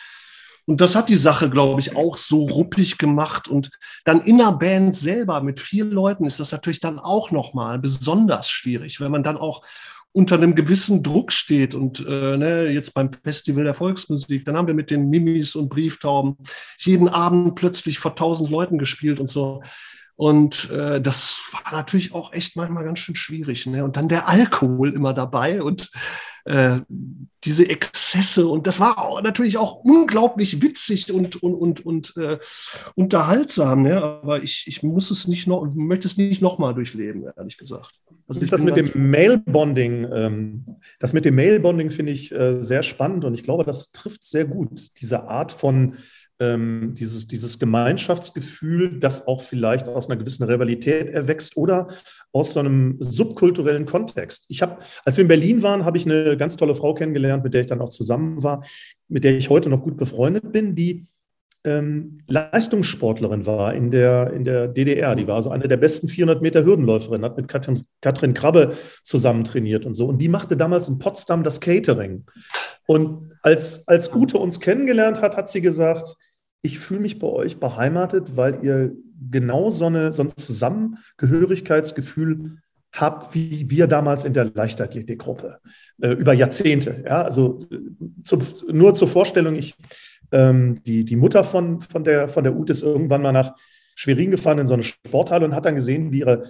[0.68, 3.48] Und das hat die Sache, glaube ich, auch so ruppig gemacht.
[3.48, 3.70] Und
[4.04, 8.50] dann in der Band selber mit vier Leuten ist das natürlich dann auch nochmal besonders
[8.50, 9.64] schwierig, wenn man dann auch
[10.12, 11.74] unter einem gewissen Druck steht.
[11.74, 15.70] Und äh, ne, jetzt beim Festival der Volksmusik, dann haben wir mit den Mimis und
[15.70, 16.36] Brieftauben
[16.76, 19.62] jeden Abend plötzlich vor tausend Leuten gespielt und so.
[20.16, 23.64] Und äh, das war natürlich auch echt manchmal ganz schön schwierig.
[23.64, 23.84] Ne?
[23.84, 25.90] Und dann der Alkohol immer dabei und
[26.48, 26.80] äh,
[27.44, 28.48] diese Exzesse.
[28.48, 32.38] Und das war auch, natürlich auch unglaublich witzig und, und, und, und äh,
[32.94, 33.82] unterhaltsam.
[33.82, 34.02] Ne?
[34.02, 37.92] Aber ich, ich muss es nicht noch, möchte es nicht nochmal durchleben, ehrlich gesagt.
[38.26, 40.64] Also ist das mit dem Mail-Bonding, ähm,
[40.98, 44.44] das mit dem Mail-Bonding finde ich äh, sehr spannend und ich glaube, das trifft sehr
[44.44, 45.96] gut diese Art von
[46.40, 51.88] ähm, dieses, dieses Gemeinschaftsgefühl, das auch vielleicht aus einer gewissen Rivalität erwächst oder
[52.32, 54.44] aus so einem subkulturellen Kontext.
[54.48, 57.54] Ich habe, als wir in Berlin waren, habe ich eine ganz tolle Frau kennengelernt, mit
[57.54, 58.64] der ich dann auch zusammen war,
[59.08, 61.06] mit der ich heute noch gut befreundet bin, die
[61.64, 65.16] ähm, Leistungssportlerin war in der, in der DDR.
[65.16, 69.44] Die war also eine der besten 400 Meter Hürdenläuferinnen, hat mit Katrin, Katrin Krabbe zusammen
[69.44, 70.06] trainiert und so.
[70.06, 72.24] Und die machte damals in Potsdam das Catering.
[72.86, 76.14] Und als, als Ute uns kennengelernt hat, hat sie gesagt,
[76.62, 78.92] ich fühle mich bei euch beheimatet, weil ihr
[79.30, 82.58] genau so, eine, so ein Zusammengehörigkeitsgefühl
[82.92, 85.58] habt, wie wir damals in der Leichtathletikgruppe
[86.02, 87.04] äh, über Jahrzehnte.
[87.06, 87.22] Ja?
[87.22, 87.58] Also
[88.24, 88.38] zu,
[88.72, 89.74] nur zur Vorstellung, ich,
[90.32, 93.54] ähm, die, die Mutter von, von, der, von der Ute ist irgendwann mal nach
[93.94, 96.44] Schwerin gefahren in so eine Sporthalle und hat dann gesehen, wie ihre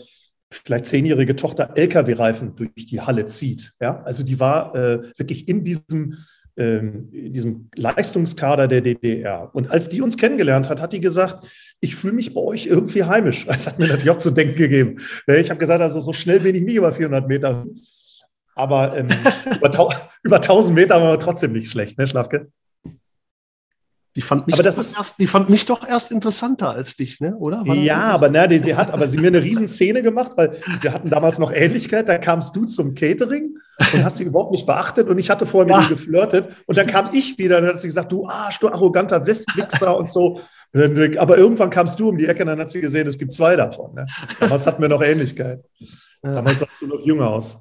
[0.51, 3.75] vielleicht zehnjährige Tochter LKW-Reifen durch die Halle zieht.
[3.81, 4.03] Ja?
[4.03, 6.19] Also die war äh, wirklich in diesem
[6.59, 9.49] ähm, in diesem Leistungskader der DDR.
[9.55, 11.47] Und als die uns kennengelernt hat, hat die gesagt,
[11.81, 13.47] ich fühle mich bei euch irgendwie heimisch.
[13.59, 14.97] Das hat mir natürlich auch zu denken gegeben.
[15.27, 17.65] Ich habe gesagt, also so schnell bin ich nicht über 400 Meter.
[18.55, 19.07] Aber ähm,
[19.57, 22.49] über, über 1000 Meter waren wir trotzdem nicht schlecht, ne, Schlafke?
[24.19, 27.21] Die fand, mich aber das ist, erst, die fand mich doch erst interessanter als dich,
[27.21, 27.37] ne?
[27.37, 27.65] oder?
[27.65, 30.93] War ja, aber ne, die, sie hat aber sie mir eine Riesenszene gemacht, weil wir
[30.93, 32.09] hatten damals noch Ähnlichkeit.
[32.09, 33.57] Da kamst du zum Catering
[33.93, 35.89] und hast sie überhaupt nicht beachtet und ich hatte vorher mit ja.
[35.89, 39.25] geflirtet und dann kam ich wieder und dann hat sie gesagt, du Arsch, du arroganter
[39.25, 40.41] Westwichser und so.
[41.19, 43.55] Aber irgendwann kamst du um die Ecke und dann hat sie gesehen, es gibt zwei
[43.55, 43.95] davon.
[43.95, 44.07] Ne?
[44.41, 45.63] Damals hatten wir noch Ähnlichkeit.
[46.23, 47.61] Damals sahst du noch jünger aus.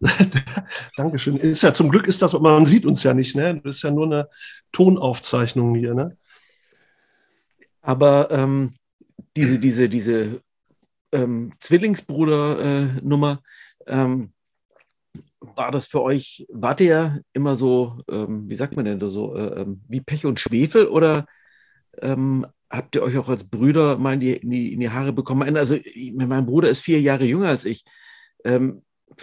[0.96, 1.36] Dankeschön.
[1.36, 3.60] Ist ja zum Glück ist das, man sieht uns ja nicht, ne?
[3.64, 4.28] Das ist ja nur eine
[4.72, 6.16] Tonaufzeichnung hier, ne?
[7.82, 8.74] Aber ähm,
[9.36, 10.42] diese, diese, diese
[11.12, 13.42] ähm, Zwillingsbruder-Nummer,
[13.86, 14.32] äh, ähm,
[15.40, 19.62] war das für euch, wart ihr immer so, ähm, wie sagt man denn so, äh,
[19.62, 21.26] ähm, wie Pech und Schwefel oder
[22.02, 25.12] ähm, habt ihr euch auch als Brüder mal in die, in die, in die Haare
[25.12, 25.56] bekommen?
[25.56, 25.78] Also
[26.12, 27.84] mein Bruder ist vier Jahre jünger als ich.
[28.44, 28.82] Ähm,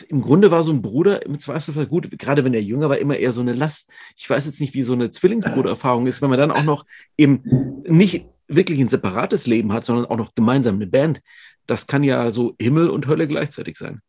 [0.09, 3.17] im Grunde war so ein Bruder im Zweifelsfall gut, gerade wenn er jünger war, immer
[3.17, 3.89] eher so eine Last.
[4.17, 6.85] Ich weiß jetzt nicht, wie so eine Zwillingsbrudererfahrung ist, wenn man dann auch noch
[7.17, 7.43] eben
[7.87, 11.21] nicht wirklich ein separates Leben hat, sondern auch noch gemeinsam eine Band.
[11.65, 14.01] Das kann ja so Himmel und Hölle gleichzeitig sein.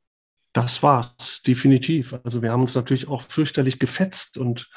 [0.53, 2.15] Das war's, definitiv.
[2.25, 4.71] Also wir haben uns natürlich auch fürchterlich gefetzt und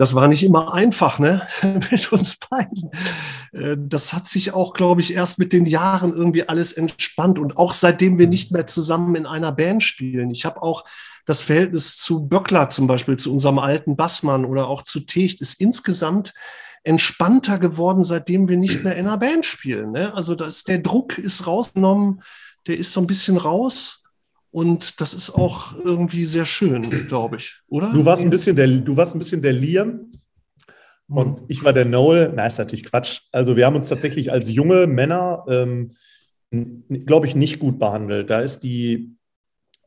[0.00, 1.46] das war nicht immer einfach, ne,
[1.90, 2.90] mit uns beiden.
[3.52, 7.58] Äh, das hat sich auch, glaube ich, erst mit den Jahren irgendwie alles entspannt und
[7.58, 10.30] auch seitdem wir nicht mehr zusammen in einer Band spielen.
[10.30, 10.86] Ich habe auch
[11.26, 15.60] das Verhältnis zu Böckler zum Beispiel, zu unserem alten Bassmann oder auch zu Techt, ist
[15.60, 16.32] insgesamt
[16.82, 19.92] entspannter geworden, seitdem wir nicht mehr in einer Band spielen.
[19.92, 20.14] Ne?
[20.14, 22.22] Also das, der Druck ist rausgenommen,
[22.66, 23.99] der ist so ein bisschen raus.
[24.50, 27.92] Und das ist auch irgendwie sehr schön, glaube ich, oder?
[27.92, 30.10] Du warst ein bisschen der, du warst ein bisschen der Liam
[31.08, 32.32] und ich war der Noel.
[32.34, 33.20] Na, ist natürlich Quatsch.
[33.32, 35.94] Also wir haben uns tatsächlich als junge Männer, ähm,
[37.06, 38.30] glaube ich, nicht gut behandelt.
[38.30, 39.16] Da ist die,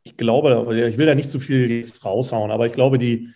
[0.03, 3.29] ich glaube, ich will da nicht zu viel jetzt raushauen, aber ich glaube, die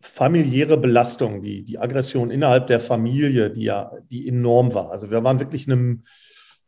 [0.00, 4.90] familiäre Belastung, die, die Aggression innerhalb der Familie, die ja, die enorm war.
[4.90, 6.04] Also wir waren wirklich in einem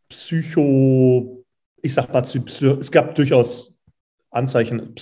[0.09, 1.38] Psycho,
[1.83, 3.79] ich sag mal, es gab durchaus
[4.31, 4.95] Anzeichen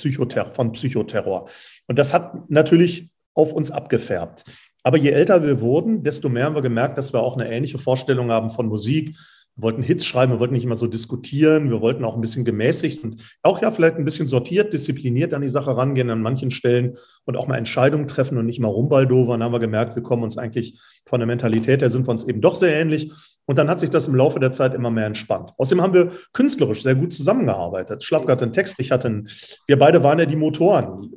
[0.55, 1.49] von Psychoterror.
[1.87, 4.45] Und das hat natürlich auf uns abgefärbt.
[4.83, 7.79] Aber je älter wir wurden, desto mehr haben wir gemerkt, dass wir auch eine ähnliche
[7.79, 9.17] Vorstellung haben von Musik.
[9.57, 12.45] Wir wollten Hits schreiben, wir wollten nicht immer so diskutieren, wir wollten auch ein bisschen
[12.45, 16.51] gemäßigt und auch ja vielleicht ein bisschen sortiert, diszipliniert an die Sache rangehen an manchen
[16.51, 19.41] Stellen und auch mal Entscheidungen treffen und nicht mal rumbaldovern.
[19.41, 22.25] Dann haben wir gemerkt, wir kommen uns eigentlich von der Mentalität her sind wir uns
[22.25, 23.13] eben doch sehr ähnlich.
[23.47, 25.53] Und dann hat sich das im Laufe der Zeit immer mehr entspannt.
[25.57, 28.03] Außerdem haben wir künstlerisch sehr gut zusammengearbeitet.
[28.03, 29.29] Schlaff hatte einen Text, ich hatte einen,
[29.67, 31.13] wir beide waren ja die Motoren.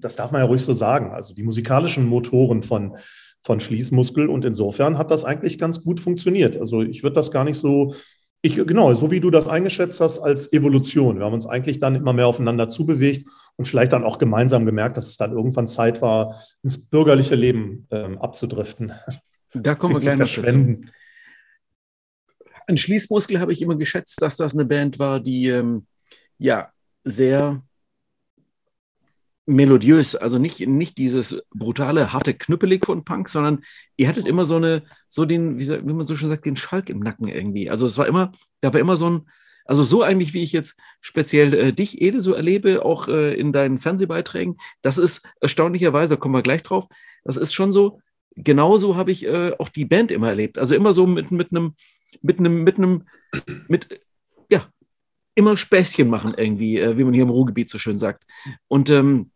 [0.00, 1.12] Das darf man ja ruhig so sagen.
[1.12, 2.96] Also die musikalischen Motoren von,
[3.42, 4.28] von Schließmuskel.
[4.28, 6.56] Und insofern hat das eigentlich ganz gut funktioniert.
[6.56, 7.94] Also ich würde das gar nicht so,
[8.42, 11.18] ich, genau, so wie du das eingeschätzt hast, als Evolution.
[11.18, 14.96] Wir haben uns eigentlich dann immer mehr aufeinander zubewegt und vielleicht dann auch gemeinsam gemerkt,
[14.96, 18.92] dass es dann irgendwann Zeit war, ins bürgerliche Leben ähm, abzudriften.
[19.54, 20.42] Da kommen wir gleich noch dazu
[22.68, 25.86] ein Schließmuskel habe ich immer geschätzt, dass das eine Band war, die ähm,
[26.38, 26.70] ja
[27.02, 27.62] sehr
[29.46, 33.64] melodiös, also nicht, nicht dieses brutale, harte Knüppelig von Punk, sondern
[33.96, 36.90] ihr hattet immer so eine, so den, wie, wie man so schon sagt, den Schalk
[36.90, 37.70] im Nacken irgendwie.
[37.70, 39.30] Also es war immer, da war immer so ein,
[39.64, 43.54] also so eigentlich, wie ich jetzt speziell äh, dich, Ede, so erlebe, auch äh, in
[43.54, 46.86] deinen Fernsehbeiträgen, das ist erstaunlicherweise, kommen wir gleich drauf,
[47.24, 48.00] das ist schon so,
[48.36, 50.58] genauso habe ich äh, auch die Band immer erlebt.
[50.58, 51.74] Also immer so mit, mit einem,
[52.22, 53.06] mit einem, mit einem,
[53.68, 54.00] mit,
[54.50, 54.66] ja,
[55.34, 58.24] immer Späßchen machen irgendwie, äh, wie man hier im Ruhrgebiet so schön sagt.
[58.66, 59.30] Und ähm,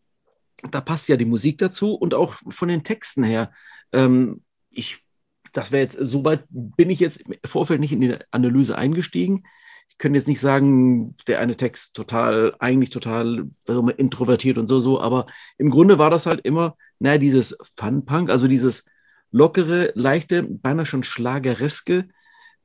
[0.71, 3.53] da passt ja die Musik dazu und auch von den Texten her.
[3.93, 5.05] Ähm, ich,
[5.53, 9.45] das wäre jetzt, soweit bin ich jetzt im Vorfeld nicht in die Analyse eingestiegen.
[9.89, 13.51] Ich könnte jetzt nicht sagen, der eine Text total, eigentlich total
[13.97, 15.27] introvertiert und so, so, aber
[15.59, 18.87] im Grunde war das halt immer, naja, dieses Fun-Punk, also dieses
[19.31, 22.09] lockere, leichte, beinahe schon schlagereske,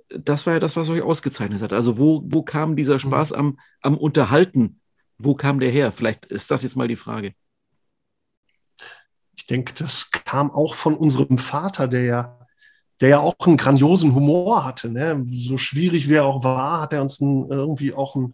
[0.09, 1.73] das war ja das, was euch ausgezeichnet hat.
[1.73, 2.99] Also wo, wo kam dieser mhm.
[2.99, 4.79] Spaß am, am Unterhalten?
[5.17, 5.91] Wo kam der her?
[5.91, 7.33] Vielleicht ist das jetzt mal die Frage.
[9.35, 12.39] Ich denke, das kam auch von unserem Vater, der ja,
[13.01, 14.89] der ja auch einen grandiosen Humor hatte.
[14.89, 15.23] Ne?
[15.27, 18.33] So schwierig wie er auch war, hat er uns einen, irgendwie auch einen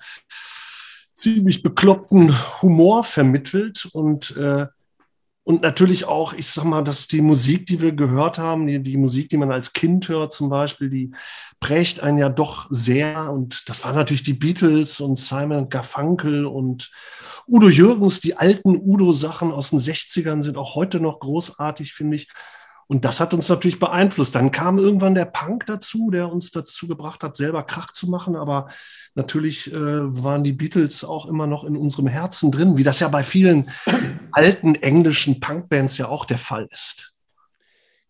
[1.16, 4.68] ziemlich bekloppten Humor vermittelt und äh,
[5.46, 8.96] und natürlich auch, ich sag mal, dass die Musik, die wir gehört haben, die, die
[8.96, 11.12] Musik, die man als Kind hört zum Beispiel, die
[11.60, 13.30] prägt einen ja doch sehr.
[13.30, 16.92] Und das waren natürlich die Beatles und Simon Garfunkel und
[17.46, 18.22] Udo Jürgens.
[18.22, 22.30] Die alten Udo-Sachen aus den 60ern sind auch heute noch großartig, finde ich.
[22.94, 24.36] Und das hat uns natürlich beeinflusst.
[24.36, 28.36] Dann kam irgendwann der Punk dazu, der uns dazu gebracht hat, selber Krach zu machen.
[28.36, 28.68] Aber
[29.16, 33.08] natürlich äh, waren die Beatles auch immer noch in unserem Herzen drin, wie das ja
[33.08, 33.72] bei vielen
[34.32, 37.13] alten englischen Punkbands ja auch der Fall ist.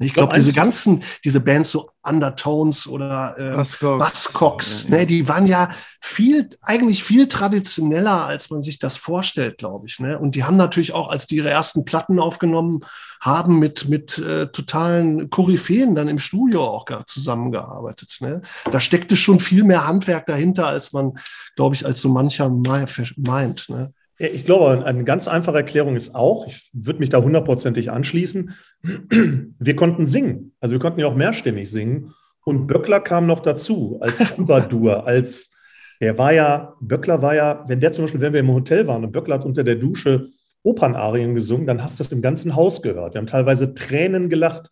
[0.05, 4.97] Ich glaube, diese ganzen, diese Bands, so Undertones oder äh, Buzzcocks, ja, ja.
[4.97, 5.69] ne, die waren ja
[6.01, 9.99] viel, eigentlich viel traditioneller, als man sich das vorstellt, glaube ich.
[9.99, 10.19] Ne?
[10.19, 12.81] Und die haben natürlich auch, als die ihre ersten Platten aufgenommen
[13.21, 18.17] haben, mit, mit äh, totalen Koryphäen dann im Studio auch gar zusammengearbeitet.
[18.19, 18.41] Ne?
[18.69, 21.13] Da steckte schon viel mehr Handwerk dahinter, als man,
[21.55, 23.69] glaube ich, als so mancher meint.
[23.69, 23.93] Ne?
[24.17, 29.75] Ich glaube, eine ganz einfache Erklärung ist auch, ich würde mich da hundertprozentig anschließen, wir
[29.75, 30.53] konnten singen.
[30.59, 32.13] Also wir konnten ja auch mehrstimmig singen.
[32.45, 35.53] Und Böckler kam noch dazu als Troubadour, als
[36.01, 39.05] der war ja, Böckler war ja, wenn der zum Beispiel, wenn wir im Hotel waren
[39.05, 40.27] und Böckler hat unter der Dusche
[40.63, 43.13] Opernarien gesungen, dann hast du das im ganzen Haus gehört.
[43.13, 44.69] Wir haben teilweise Tränen gelacht.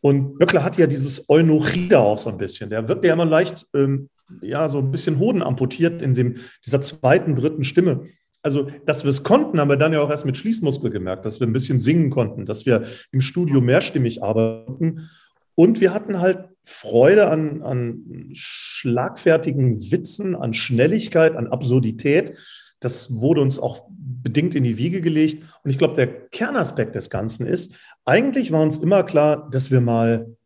[0.00, 2.70] Und Böckler hat ja dieses Eunochida auch so ein bisschen.
[2.70, 4.10] Der wirkt ja immer leicht, ähm,
[4.42, 8.06] ja, so ein bisschen Hoden amputiert in dem, dieser zweiten, dritten Stimme.
[8.42, 11.40] Also, dass wir es konnten, haben wir dann ja auch erst mit Schließmuskel gemerkt, dass
[11.40, 15.08] wir ein bisschen singen konnten, dass wir im Studio mehrstimmig arbeiten.
[15.54, 22.34] Und wir hatten halt Freude an, an schlagfertigen Witzen, an Schnelligkeit, an Absurdität.
[22.78, 25.42] Das wurde uns auch bedingt in die Wiege gelegt.
[25.64, 27.74] Und ich glaube, der Kernaspekt des Ganzen ist,
[28.04, 30.36] eigentlich war uns immer klar, dass wir mal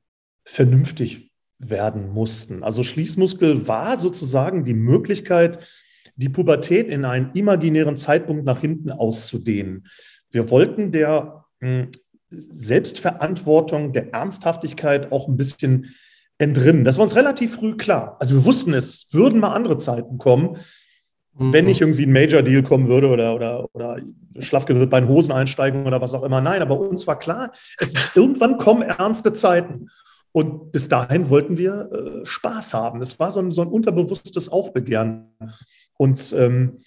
[0.44, 2.64] vernünftig werden mussten.
[2.64, 5.58] Also Schließmuskel war sozusagen die Möglichkeit,
[6.16, 9.86] die Pubertät in einen imaginären Zeitpunkt nach hinten auszudehnen.
[10.30, 11.88] Wir wollten der hm,
[12.30, 15.94] Selbstverantwortung, der Ernsthaftigkeit auch ein bisschen
[16.38, 16.84] entrinnen.
[16.84, 18.16] Das war uns relativ früh klar.
[18.18, 20.56] Also wir wussten, es würden mal andere Zeiten kommen,
[21.38, 21.52] mhm.
[21.52, 23.98] wenn nicht irgendwie ein Major-Deal kommen würde oder, oder, oder
[24.38, 26.40] Schlafke wird bei den Hosen einsteigen oder was auch immer.
[26.40, 29.88] Nein, aber uns war klar, es, irgendwann kommen ernste Zeiten.
[30.34, 33.02] Und bis dahin wollten wir äh, Spaß haben.
[33.02, 35.26] Es war so ein, so ein unterbewusstes Aufbegehren.
[36.02, 36.80] Und ähm,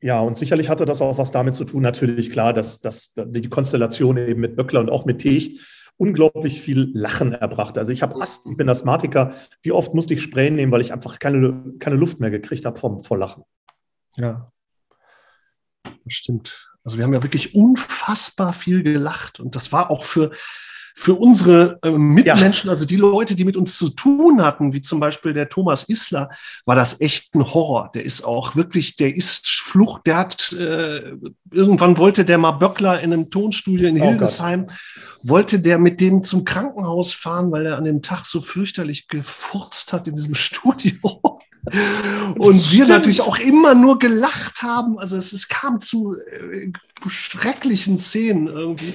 [0.00, 3.48] ja, und sicherlich hatte das auch was damit zu tun, natürlich klar, dass, dass die
[3.48, 5.60] Konstellation eben mit Böckler und auch mit Techt
[5.96, 7.78] unglaublich viel Lachen erbracht.
[7.78, 9.34] Also ich habe Ast, ich bin Asthmatiker.
[9.60, 12.78] Wie oft musste ich Spray nehmen, weil ich einfach keine, keine Luft mehr gekriegt habe
[12.78, 13.42] vom, vor Lachen.
[14.16, 14.52] Ja,
[16.04, 16.70] das stimmt.
[16.84, 20.30] Also wir haben ja wirklich unfassbar viel gelacht und das war auch für,
[20.94, 22.72] für unsere äh, Mitmenschen, ja.
[22.72, 26.30] also die Leute, die mit uns zu tun hatten, wie zum Beispiel der Thomas Isler,
[26.64, 27.90] war das echt ein Horror.
[27.94, 31.12] Der ist auch wirklich, der ist Flucht, der hat, äh,
[31.50, 34.76] irgendwann wollte der mal Böckler in einem Tonstudio in oh Hildesheim, Gott.
[35.22, 39.92] wollte der mit dem zum Krankenhaus fahren, weil er an dem Tag so fürchterlich gefurzt
[39.92, 41.40] hat in diesem Studio.
[42.38, 44.98] Und wir natürlich auch immer nur gelacht haben.
[44.98, 46.72] Also es, es kam zu äh,
[47.08, 48.94] schrecklichen Szenen irgendwie.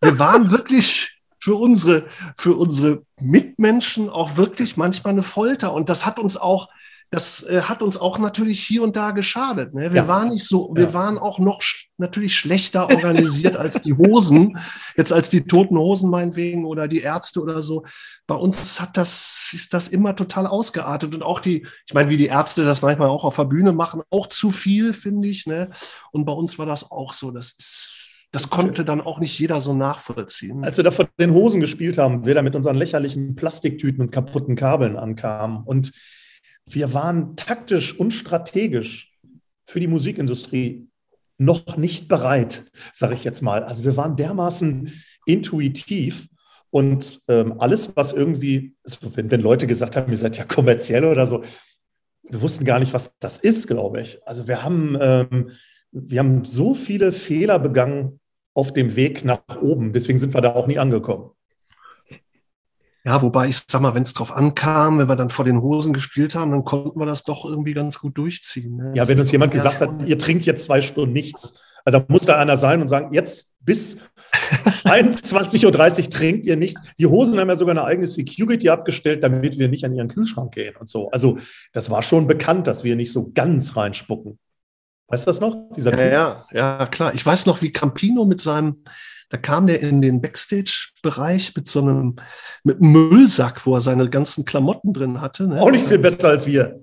[0.00, 5.72] Wir waren wirklich für unsere, für unsere Mitmenschen auch wirklich manchmal eine Folter.
[5.72, 6.68] Und das hat uns auch,
[7.10, 9.72] das äh, hat uns auch natürlich hier und da geschadet.
[9.72, 9.92] Ne?
[9.92, 10.08] Wir ja.
[10.08, 10.94] waren nicht so, wir ja.
[10.94, 14.58] waren auch noch sch natürlich schlechter organisiert als die Hosen,
[14.96, 17.84] jetzt als die toten Hosen meinetwegen oder die Ärzte oder so.
[18.26, 22.16] Bei uns hat das, ist das immer total ausgeartet und auch die, ich meine, wie
[22.16, 25.46] die Ärzte das manchmal auch auf der Bühne machen, auch zu viel, finde ich.
[25.46, 25.70] Ne?
[26.12, 27.30] Und bei uns war das auch so.
[27.30, 27.97] Das ist
[28.30, 30.62] das konnte dann auch nicht jeder so nachvollziehen.
[30.64, 34.10] Als wir da vor den Hosen gespielt haben, wir da mit unseren lächerlichen Plastiktüten und
[34.10, 35.92] kaputten Kabeln ankamen und
[36.66, 39.16] wir waren taktisch und strategisch
[39.66, 40.88] für die Musikindustrie
[41.38, 43.64] noch nicht bereit, sage ich jetzt mal.
[43.64, 44.92] Also wir waren dermaßen
[45.24, 46.28] intuitiv
[46.70, 51.04] und ähm, alles, was irgendwie, also wenn, wenn Leute gesagt haben, ihr seid ja kommerziell
[51.04, 51.42] oder so,
[52.22, 54.18] wir wussten gar nicht, was das ist, glaube ich.
[54.26, 55.50] Also wir haben ähm,
[55.92, 58.20] wir haben so viele Fehler begangen
[58.54, 59.92] auf dem Weg nach oben.
[59.92, 61.30] Deswegen sind wir da auch nie angekommen.
[63.04, 65.92] Ja, wobei ich sag mal, wenn es drauf ankam, wenn wir dann vor den Hosen
[65.92, 68.76] gespielt haben, dann konnten wir das doch irgendwie ganz gut durchziehen.
[68.76, 68.92] Ne?
[68.94, 72.26] Ja, wenn uns jemand gesagt hat, ihr trinkt jetzt zwei Stunden nichts, also da muss
[72.26, 73.98] da einer sein und sagen, jetzt bis
[74.84, 76.82] 21.30 Uhr trinkt ihr nichts.
[76.98, 80.52] Die Hosen haben ja sogar eine eigene Security abgestellt, damit wir nicht an ihren Kühlschrank
[80.52, 81.10] gehen und so.
[81.10, 81.38] Also
[81.72, 84.38] das war schon bekannt, dass wir nicht so ganz reinspucken.
[85.08, 85.56] Weißt du das noch?
[85.74, 87.14] Dieser ja, ja, ja, klar.
[87.14, 88.84] Ich weiß noch, wie Campino mit seinem,
[89.30, 92.16] da kam der in den Backstage-Bereich mit so einem,
[92.62, 95.48] mit einem Müllsack, wo er seine ganzen Klamotten drin hatte.
[95.48, 95.62] Ne?
[95.62, 96.80] Auch nicht viel besser als wir.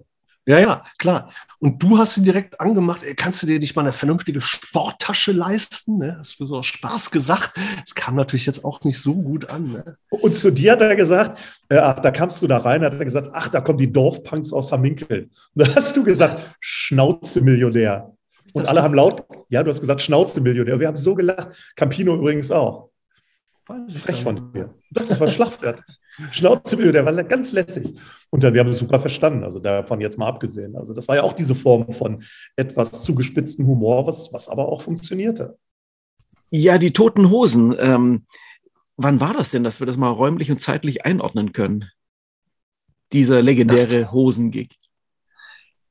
[0.48, 1.32] Ja, ja, klar.
[1.58, 5.32] Und du hast ihn direkt angemacht, ey, kannst du dir nicht mal eine vernünftige Sporttasche
[5.32, 5.98] leisten?
[5.98, 6.16] Ne?
[6.20, 7.54] Das ist so aus Spaß gesagt.
[7.82, 9.72] Das kam natürlich jetzt auch nicht so gut an.
[9.72, 9.98] Ne?
[10.10, 13.06] Und zu dir hat er gesagt, äh, ach, da kamst du da rein, hat er
[13.06, 15.32] gesagt, ach, da kommen die Dorfpunks aus Hamminkeln.
[15.56, 18.15] Und da hast du gesagt, Schnauze Millionär.
[18.56, 20.80] Und alle haben laut, ja, du hast gesagt, Schnauze Millionär.
[20.80, 21.50] Wir haben so gelacht.
[21.76, 22.90] Campino übrigens auch.
[23.90, 24.74] Frech von dir.
[24.92, 25.84] Doch, das war Schlachtwert.
[26.32, 28.00] Schnauze Millionär, war ganz lässig.
[28.30, 30.78] Und dann, wir haben es super verstanden, also davon jetzt mal abgesehen.
[30.78, 32.24] Also das war ja auch diese Form von
[32.56, 35.58] etwas zugespitzten Humor, was, was aber auch funktionierte.
[36.50, 37.76] Ja, die toten Hosen.
[37.78, 38.26] Ähm,
[38.96, 41.90] wann war das denn, dass wir das mal räumlich und zeitlich einordnen können?
[43.12, 44.78] Dieser legendäre Hosengig.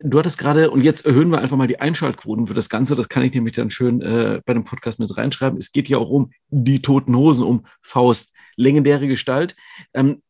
[0.00, 2.96] du hattest gerade, und jetzt erhöhen wir einfach mal die Einschaltquoten für das Ganze.
[2.96, 5.56] Das kann ich nämlich dann schön äh, bei dem Podcast mit reinschreiben.
[5.58, 9.56] Es geht ja auch um die Toten Hosen, um Faust, legendäre Gestalt.
[9.94, 10.22] Ähm,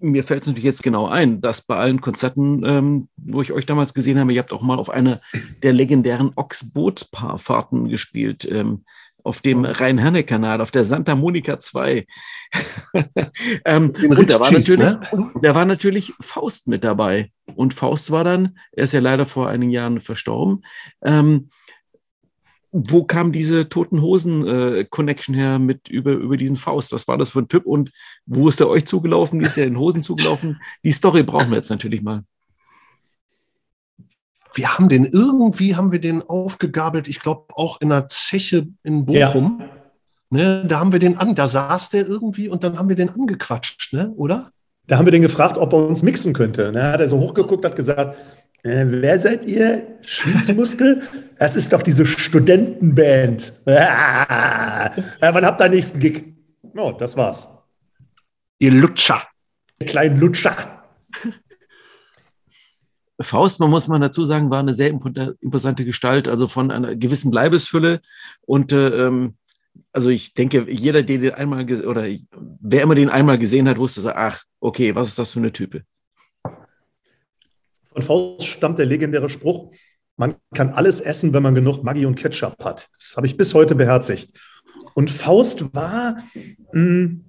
[0.00, 3.66] mir fällt es natürlich jetzt genau ein, dass bei allen Konzerten, ähm, wo ich euch
[3.66, 5.20] damals gesehen habe, ihr habt auch mal auf einer
[5.62, 8.46] der legendären Ochsboot-Paarfahrten gespielt.
[8.50, 8.84] Ähm,
[9.24, 12.06] auf dem Rhein-Herne-Kanal, auf der Santa Monica 2.
[13.64, 15.00] ähm, und da war, natürlich, ne?
[15.42, 17.30] da war natürlich Faust mit dabei.
[17.54, 20.64] Und Faust war dann, er ist ja leider vor einigen Jahren verstorben.
[21.02, 21.50] Ähm,
[22.70, 26.92] wo kam diese Toten Hosen-Connection äh, her mit über, über diesen Faust?
[26.92, 27.90] Was war das für ein Typ und
[28.26, 29.40] wo ist er euch zugelaufen?
[29.40, 30.60] Wie ist er in Hosen zugelaufen?
[30.84, 32.24] Die Story brauchen wir jetzt natürlich mal.
[34.54, 39.06] Wir haben den irgendwie, haben wir den aufgegabelt, ich glaube auch in einer Zeche in
[39.06, 39.60] Bochum.
[39.60, 39.68] Ja.
[40.30, 43.08] Ne, da haben wir den an, da saß der irgendwie und dann haben wir den
[43.08, 44.52] angequatscht, ne, oder?
[44.86, 46.72] Da haben wir den gefragt, ob er uns mixen könnte.
[46.72, 48.16] Da hat er so hochgeguckt, hat gesagt,
[48.64, 49.98] äh, wer seid ihr?
[50.02, 51.02] Schließmuskel?
[51.38, 53.52] Das ist doch diese Studentenband.
[53.66, 54.90] Ah,
[55.20, 56.34] wann habt ihr nächsten Gig?
[56.76, 57.48] Oh, das war's.
[58.58, 59.22] Ihr Lutscher.
[59.78, 60.82] Ihr kleinen Lutscher.
[63.20, 67.30] Faust, man muss man dazu sagen, war eine sehr imposante Gestalt, also von einer gewissen
[67.30, 68.00] Leibesfülle.
[68.46, 69.36] Und äh, ähm,
[69.92, 72.06] also ich denke, jeder, der den einmal oder
[72.60, 75.52] wer immer den einmal gesehen hat, wusste so, ach, okay, was ist das für eine
[75.52, 75.82] Type?
[77.98, 79.72] Von Faust stammt der legendäre Spruch,
[80.16, 82.88] man kann alles essen, wenn man genug Maggi und Ketchup hat.
[82.94, 84.38] Das habe ich bis heute beherzigt.
[84.94, 86.18] Und Faust war
[86.72, 87.24] mh, hm,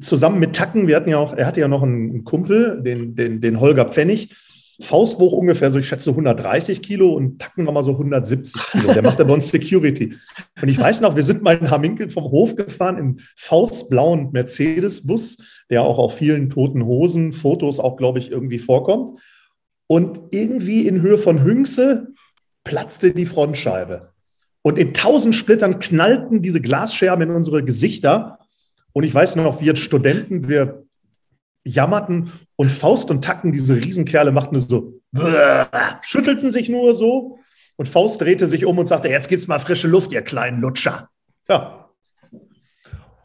[0.00, 3.42] zusammen mit Tacken, wir hatten ja auch, er hatte ja noch einen Kumpel, den, den,
[3.42, 4.34] den Holger Pfennig.
[4.80, 8.94] Faust wog ungefähr so, ich schätze, 130 Kilo und Tacken war mal so 170 Kilo.
[8.94, 10.14] Der machte bei uns Security.
[10.60, 15.36] Und ich weiß noch, wir sind mal in Haminkel vom Hof gefahren im Faustblauen Mercedes-Bus,
[15.68, 19.20] der auch auf vielen toten Hosen, Fotos auch, glaube ich, irgendwie vorkommt.
[19.86, 22.08] Und irgendwie in Höhe von Hüngse
[22.64, 24.12] platzte die Frontscheibe.
[24.62, 28.38] Und in tausend Splittern knallten diese Glasscherben in unsere Gesichter.
[28.92, 30.84] Und ich weiß noch, wir Studenten, wir
[31.64, 35.00] jammerten und Faust und Tacken, diese Riesenkerle, machten so,
[36.02, 37.38] schüttelten sich nur so.
[37.76, 41.10] Und Faust drehte sich um und sagte: Jetzt gibt's mal frische Luft, ihr kleinen Lutscher.
[41.48, 41.90] Ja.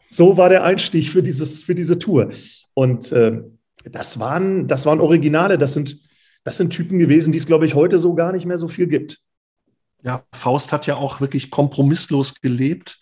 [0.08, 2.30] So war der Einstieg für, dieses, für diese Tour.
[2.74, 3.42] Und äh,
[3.84, 6.00] das, waren, das waren Originale, das sind
[6.44, 8.86] das sind Typen gewesen, die es, glaube ich, heute so gar nicht mehr so viel
[8.86, 9.18] gibt.
[10.02, 12.98] Ja, Faust hat ja auch wirklich kompromisslos gelebt.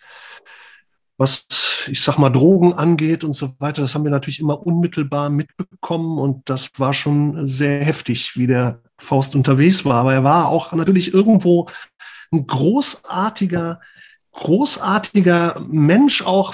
[1.17, 1.47] Was,
[1.87, 6.17] ich sag mal, Drogen angeht und so weiter, das haben wir natürlich immer unmittelbar mitbekommen
[6.17, 9.95] und das war schon sehr heftig, wie der Faust unterwegs war.
[9.95, 11.67] Aber er war auch natürlich irgendwo
[12.31, 13.81] ein großartiger,
[14.33, 16.53] großartiger Mensch auch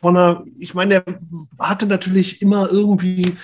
[0.00, 1.18] von einer, ich meine, der
[1.58, 3.36] hatte natürlich immer irgendwie,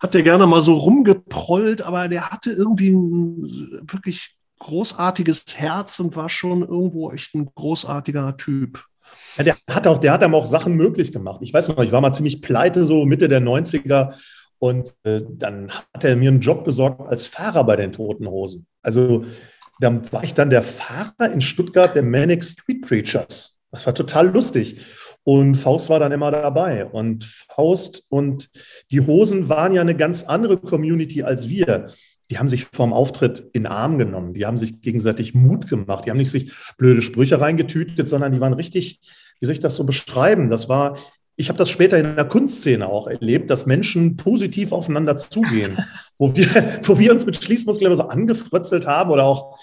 [0.00, 3.42] hat der gerne mal so rumgeprollt, aber der hatte irgendwie ein
[3.90, 8.84] wirklich großartiges Herz und war schon irgendwo echt ein großartiger Typ.
[9.36, 11.40] Ja, der hat auch, der hat einem auch Sachen möglich gemacht.
[11.42, 14.14] Ich weiß noch, ich war mal ziemlich pleite, so Mitte der 90er.
[14.58, 18.66] Und äh, dann hat er mir einen Job besorgt als Fahrer bei den Toten Hosen.
[18.82, 19.24] Also
[19.80, 23.58] dann war ich dann der Fahrer in Stuttgart der Manic Street Preachers.
[23.70, 24.80] Das war total lustig.
[25.28, 26.86] Und Faust war dann immer dabei.
[26.86, 28.48] Und Faust und
[28.90, 31.88] die Hosen waren ja eine ganz andere Community als wir.
[32.30, 34.32] Die haben sich vorm Auftritt in Arm genommen.
[34.32, 36.06] Die haben sich gegenseitig Mut gemacht.
[36.06, 39.00] Die haben nicht sich blöde Sprüche reingetütet, sondern die waren richtig,
[39.38, 40.48] wie soll ich das so beschreiben?
[40.48, 40.96] Das war,
[41.36, 45.76] ich habe das später in der Kunstszene auch erlebt, dass Menschen positiv aufeinander zugehen,
[46.16, 46.46] wo wir,
[46.84, 49.58] wo wir uns mit Schließmuskeln so angefrötzelt haben oder auch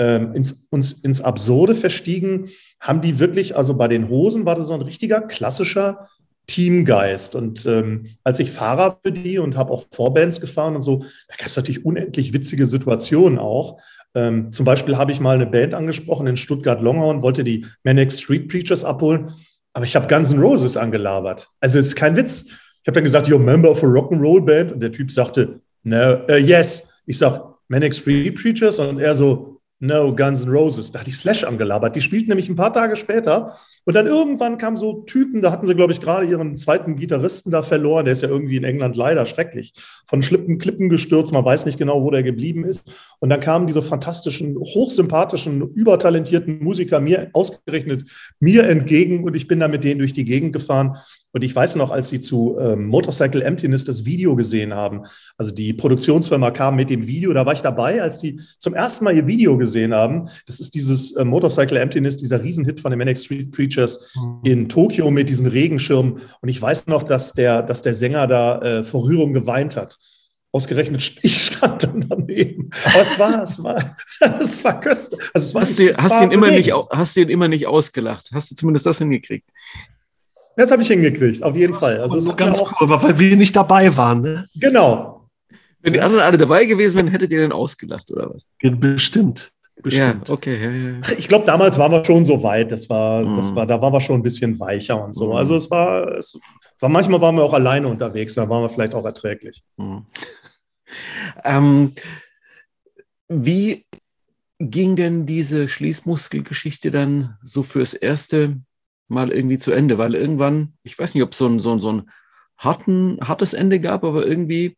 [0.00, 2.48] ähm, ins, uns ins Absurde verstiegen,
[2.80, 6.08] haben die wirklich, also bei den Hosen war das so ein richtiger klassischer
[6.46, 7.34] Teamgeist.
[7.34, 11.36] Und ähm, als ich Fahrer für die und habe auch Vorbands gefahren und so, da
[11.36, 13.78] gab es natürlich unendlich witzige Situationen auch.
[14.14, 18.48] Ähm, zum Beispiel habe ich mal eine Band angesprochen in Stuttgart-Longhorn, wollte die Manic Street
[18.48, 19.32] Preachers abholen,
[19.74, 21.48] aber ich habe Guns N' Roses angelabert.
[21.60, 22.46] Also es ist kein Witz.
[22.46, 25.60] Ich habe dann gesagt, you're a member of a Rock'n'Roll Band und der Typ sagte,
[25.82, 26.88] no, uh, yes.
[27.04, 30.92] Ich sage, Manic Street Preachers und er so, No, Guns N' Roses.
[30.92, 31.96] Da hat die Slash angelabert.
[31.96, 33.56] Die spielten nämlich ein paar Tage später.
[33.86, 37.50] Und dann irgendwann kamen so Typen, da hatten sie, glaube ich, gerade ihren zweiten Gitarristen
[37.50, 38.04] da verloren.
[38.04, 39.72] Der ist ja irgendwie in England leider schrecklich.
[40.06, 41.32] Von Schlippen, Klippen gestürzt.
[41.32, 42.92] Man weiß nicht genau, wo der geblieben ist.
[43.20, 48.04] Und dann kamen diese fantastischen, hochsympathischen, übertalentierten Musiker mir ausgerechnet
[48.38, 49.24] mir entgegen.
[49.24, 50.98] Und ich bin da mit denen durch die Gegend gefahren.
[51.32, 55.02] Und ich weiß noch, als sie zu ähm, Motorcycle Emptiness das Video gesehen haben,
[55.36, 59.04] also die Produktionsfirma kam mit dem Video, da war ich dabei, als die zum ersten
[59.04, 60.28] Mal ihr Video gesehen haben.
[60.46, 64.40] Das ist dieses äh, Motorcycle Emptiness, dieser Riesenhit von den Manic Street Preachers mhm.
[64.44, 66.20] in Tokio mit diesen Regenschirmen.
[66.40, 69.98] Und ich weiß noch, dass der, dass der Sänger da äh, vor Rührung geweint hat.
[70.52, 72.70] Ausgerechnet ich stand dann daneben.
[72.86, 73.96] Aber es war, es war,
[74.40, 75.20] es war köstlich.
[75.32, 78.30] Also es war hast, du, hast, ihn immer nicht, hast du ihn immer nicht ausgelacht?
[78.32, 79.48] Hast du zumindest das hingekriegt?
[80.60, 82.00] Das habe ich hingekriegt, auf jeden Fall.
[82.00, 84.20] Also so ganz cool, weil wir nicht dabei waren.
[84.20, 84.46] Ne?
[84.56, 85.26] Genau.
[85.80, 88.50] Wenn die anderen alle dabei gewesen wären, hättet ihr denn ausgelacht, oder was?
[88.60, 89.52] Bestimmt.
[89.82, 90.28] Bestimmt.
[90.28, 90.62] Ja, okay.
[90.62, 91.18] Ja, ja.
[91.18, 92.70] Ich glaube, damals waren wir schon so weit.
[92.70, 93.36] Das war, mhm.
[93.36, 95.28] das war, da waren wir schon ein bisschen weicher und so.
[95.28, 95.36] Mhm.
[95.36, 96.38] Also es war, es
[96.78, 99.62] war, manchmal waren wir auch alleine unterwegs, da waren wir vielleicht auch erträglich.
[99.78, 100.04] Mhm.
[101.42, 101.92] Ähm,
[103.28, 103.86] wie
[104.58, 108.60] ging denn diese Schließmuskelgeschichte dann so fürs erste
[109.10, 109.98] Mal irgendwie zu Ende?
[109.98, 112.10] Weil irgendwann, ich weiß nicht, ob es so ein, so, ein, so ein
[112.58, 114.76] harten, hartes Ende gab, aber irgendwie,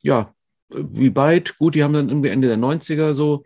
[0.00, 0.34] ja,
[0.70, 3.42] wie bald, gut, die haben dann irgendwie Ende der 90er so,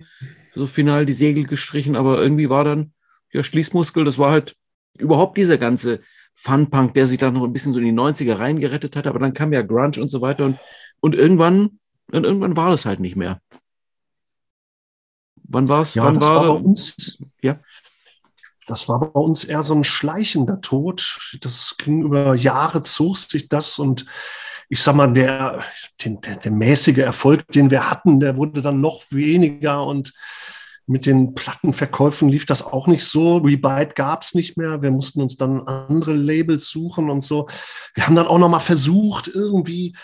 [0.54, 2.92] so final die Segel gestrichen, aber irgendwie war dann,
[3.32, 4.56] ja, Schließmuskel, das war halt
[4.96, 6.00] überhaupt dieser ganze
[6.34, 9.32] Funpunk, der sich dann noch ein bisschen so in die 90er reingerettet hat, aber dann
[9.32, 10.58] kam ja Grunge und so weiter und,
[11.00, 11.78] und irgendwann
[12.12, 13.40] und irgendwann war es halt nicht mehr.
[15.48, 15.94] Wann war es?
[15.94, 17.18] Ja, wann das war, war bei uns.
[17.42, 17.60] Ja.
[18.66, 21.38] Das war bei uns eher so ein schleichender Tod.
[21.40, 24.06] Das ging über Jahre, zog sich das und
[24.68, 25.62] ich sag mal, der,
[26.04, 30.12] der, der mäßige Erfolg, den wir hatten, der wurde dann noch weniger und
[30.88, 33.38] mit den Plattenverkäufen lief das auch nicht so.
[33.38, 34.82] Rebyte gab es nicht mehr.
[34.82, 37.48] Wir mussten uns dann andere Labels suchen und so.
[37.94, 39.96] Wir haben dann auch noch mal versucht, irgendwie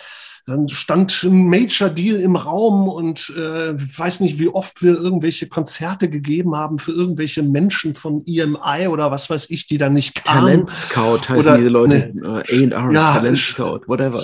[0.47, 5.49] dann stand ein Major Deal im Raum und äh, weiß nicht, wie oft wir irgendwelche
[5.49, 10.25] Konzerte gegeben haben für irgendwelche Menschen von EMI oder was weiß ich, die dann nicht
[10.25, 10.41] kamen.
[10.41, 12.11] Talent Scout heißen oder, diese Leute.
[12.15, 14.23] Ne, A&R, ja, Talent Scout, whatever.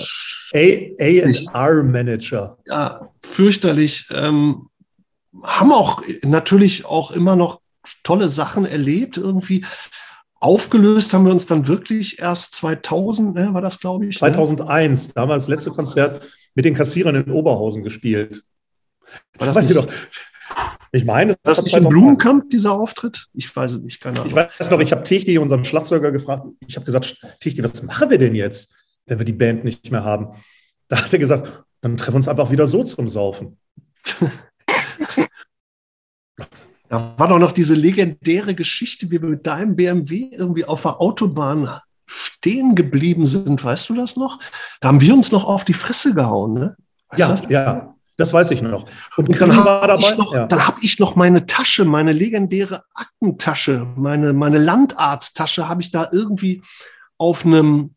[0.53, 2.57] A&R Manager.
[2.65, 4.07] Ja, fürchterlich.
[4.11, 4.67] Ähm,
[5.43, 7.61] haben auch natürlich auch immer noch
[8.03, 9.65] tolle Sachen erlebt irgendwie.
[10.41, 14.17] Aufgelöst haben wir uns dann wirklich erst 2000, ne, war das, glaube ich?
[14.17, 15.13] 2001, ne?
[15.13, 16.25] da haben wir das letzte Konzert
[16.55, 18.43] mit den Kassierern in Oberhausen gespielt.
[19.37, 19.87] War das weiß ich doch.
[20.91, 23.27] Ich meine, das war nicht im Blumenkamp, dieser Auftritt?
[23.33, 24.29] Ich weiß es nicht, keine Ahnung.
[24.29, 26.47] Ich weiß noch, ich habe Tichti, unseren Schlagzeuger, gefragt.
[26.67, 28.75] Ich habe gesagt, Tichti, was machen wir denn jetzt,
[29.05, 30.29] wenn wir die Band nicht mehr haben?
[30.87, 33.57] Da hat er gesagt, dann treffen wir uns einfach wieder so zum Saufen.
[36.89, 40.99] Da war doch noch diese legendäre Geschichte, wie wir mit deinem BMW irgendwie auf der
[40.99, 43.63] Autobahn stehen geblieben sind.
[43.63, 44.39] Weißt du das noch?
[44.81, 46.75] Da haben wir uns noch auf die Fresse gehauen, ne?
[47.09, 47.95] Weißt ja, ja.
[48.17, 48.85] Das weiß ich noch.
[49.15, 50.47] Und, und dann habe ich, noch, ja.
[50.51, 56.61] hab ich noch meine Tasche, meine legendäre Aktentasche, meine, meine Landarzttasche, habe ich da irgendwie
[57.17, 57.95] auf einem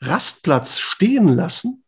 [0.00, 1.83] Rastplatz stehen lassen.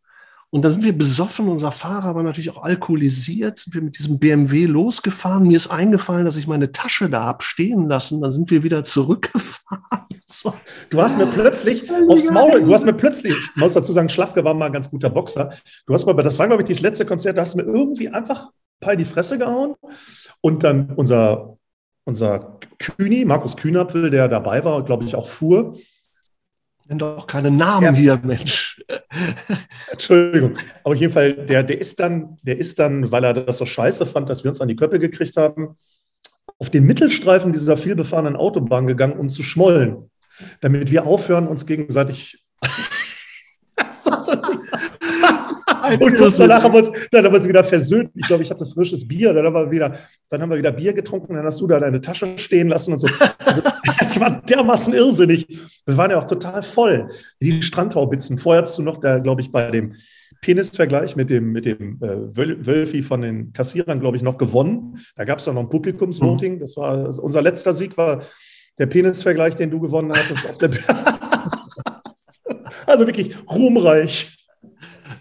[0.51, 4.19] Und da sind wir besoffen, unser Fahrer war natürlich auch alkoholisiert, sind wir mit diesem
[4.19, 5.47] BMW losgefahren.
[5.47, 8.21] Mir ist eingefallen, dass ich meine Tasche da habe stehen lassen.
[8.21, 9.83] Dann sind wir wieder zurückgefahren.
[10.91, 14.43] Du hast mir plötzlich aufs Maul, du hast mir plötzlich, ich muss dazu sagen, Schlafke
[14.43, 15.53] war mal ein ganz guter Boxer.
[15.87, 18.09] Du hast mal, das war, glaube ich, das letzte Konzert, da hast du mir irgendwie
[18.09, 19.77] einfach Pall die Fresse gehauen.
[20.41, 21.57] Und dann unser,
[22.05, 25.77] unser Kühni, Markus Kühnapfel, der dabei war, glaube ich, auch fuhr,
[26.89, 27.93] Nenn doch keine Namen ja.
[27.93, 28.81] hier, Mensch.
[29.91, 30.57] Entschuldigung.
[30.85, 33.67] Aber auf jeden Fall, der, der, ist dann, der ist dann, weil er das so
[33.67, 35.77] scheiße fand, dass wir uns an die Köppe gekriegt haben,
[36.59, 40.11] auf den Mittelstreifen dieser vielbefahrenen Autobahn gegangen, um zu schmollen,
[40.61, 42.45] damit wir aufhören, uns gegenseitig.
[46.01, 48.11] und kurz danach haben wir uns, dann haben wir uns wieder versöhnt.
[48.15, 49.33] Ich glaube, ich hatte frisches Bier.
[49.33, 49.95] Dann haben, wir wieder,
[50.29, 51.35] dann haben wir wieder Bier getrunken.
[51.35, 53.09] Dann hast du da deine Tasche stehen lassen und so.
[53.45, 53.63] Also,
[53.99, 55.47] das war dermaßen irrsinnig.
[55.85, 57.09] Wir waren ja auch total voll.
[57.41, 58.39] Die Strandhaubitzen.
[58.39, 59.95] Vorher hast du noch, da, glaube ich, bei dem
[60.41, 64.99] Penisvergleich mit dem, mit dem äh, Wölfi von den Kassierern, glaube ich, noch gewonnen.
[65.17, 66.61] Da gab es auch noch ein Publikumsvoting.
[66.61, 68.23] Das war also unser letzter Sieg war
[68.79, 70.71] der Penisvergleich, den du gewonnen hattest auf der
[72.87, 74.37] Also wirklich ruhmreich.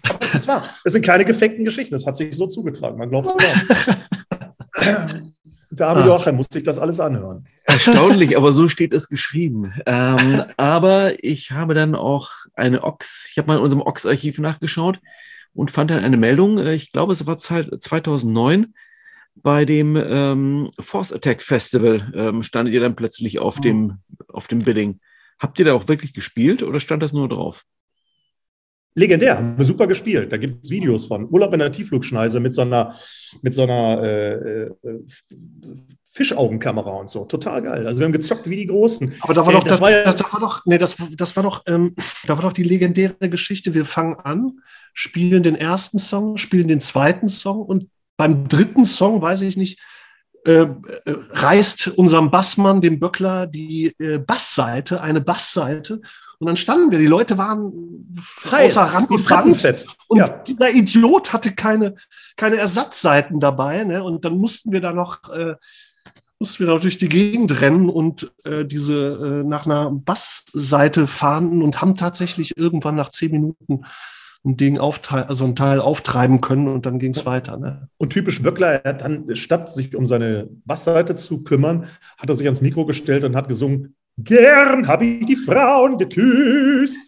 [0.08, 0.64] Aber das ist wahr.
[0.84, 1.94] Das sind keine gefakten Geschichten.
[1.94, 2.98] Das hat sich so zugetragen.
[2.98, 5.32] Man glaubt es kaum.
[5.70, 6.06] Der arme ah.
[6.06, 7.46] Joachim musste sich das alles anhören.
[7.64, 9.74] Erstaunlich, aber so steht es geschrieben.
[9.84, 15.00] Ähm, aber ich habe dann auch eine Ox, ich habe mal in unserem Ox-Archiv nachgeschaut
[15.52, 18.74] und fand dann eine Meldung, äh, ich glaube, es war 2009,
[19.34, 23.60] bei dem ähm, Force Attack Festival ähm, standet ihr dann plötzlich auf, oh.
[23.60, 23.98] dem,
[24.28, 25.00] auf dem Bidding.
[25.38, 27.64] Habt ihr da auch wirklich gespielt oder stand das nur drauf?
[28.96, 30.32] Legendär, haben wir super gespielt.
[30.32, 31.28] Da gibt es Videos von.
[31.30, 32.94] Urlaub in der Tiefflugschneise mit so einer,
[33.42, 34.70] mit so einer äh, äh,
[36.12, 37.26] Fischaugenkamera und so.
[37.26, 37.86] Total geil.
[37.86, 39.14] Also wir haben gezockt wie die Großen.
[39.20, 41.36] Aber da war doch, das, das, war, ja, das, das, war doch, nee, das, das
[41.36, 41.94] war doch, ähm,
[42.26, 43.74] da war doch die legendäre Geschichte.
[43.74, 44.60] Wir fangen an,
[44.94, 49.78] spielen den ersten Song, spielen den zweiten Song und beim dritten Song, weiß ich nicht,
[50.46, 50.68] äh, äh
[51.04, 56.00] reißt unserem Bassmann, dem Böckler, die äh, Bassseite, eine Bassseite
[56.38, 57.72] Und dann standen wir, die Leute waren
[58.50, 59.86] Heiß, außer Rand und Band.
[60.08, 60.28] Und ja.
[60.28, 61.94] dieser Idiot hatte keine,
[62.36, 63.84] keine Ersatzseiten dabei.
[63.84, 64.02] Ne?
[64.02, 65.54] Und dann mussten wir da noch, äh,
[66.38, 71.62] mussten wir da durch die Gegend rennen und äh, diese äh, nach einer Bassseite fahren
[71.62, 73.84] und haben tatsächlich irgendwann nach zehn Minuten
[74.46, 77.56] ein Ding auftreiben, also ein Teil auftreiben können und dann ging es weiter.
[77.56, 77.88] Ne?
[77.96, 82.34] Und typisch Böckler, er hat dann, statt sich um seine Bassseite zu kümmern, hat er
[82.36, 86.98] sich ans Mikro gestellt und hat gesungen, gern habe ich die Frauen geküsst,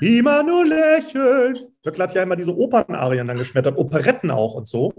[0.00, 1.58] immer nur lächeln.
[1.82, 4.92] Böckler hat ja immer diese Opernarien dann geschmettert, Operetten auch und so.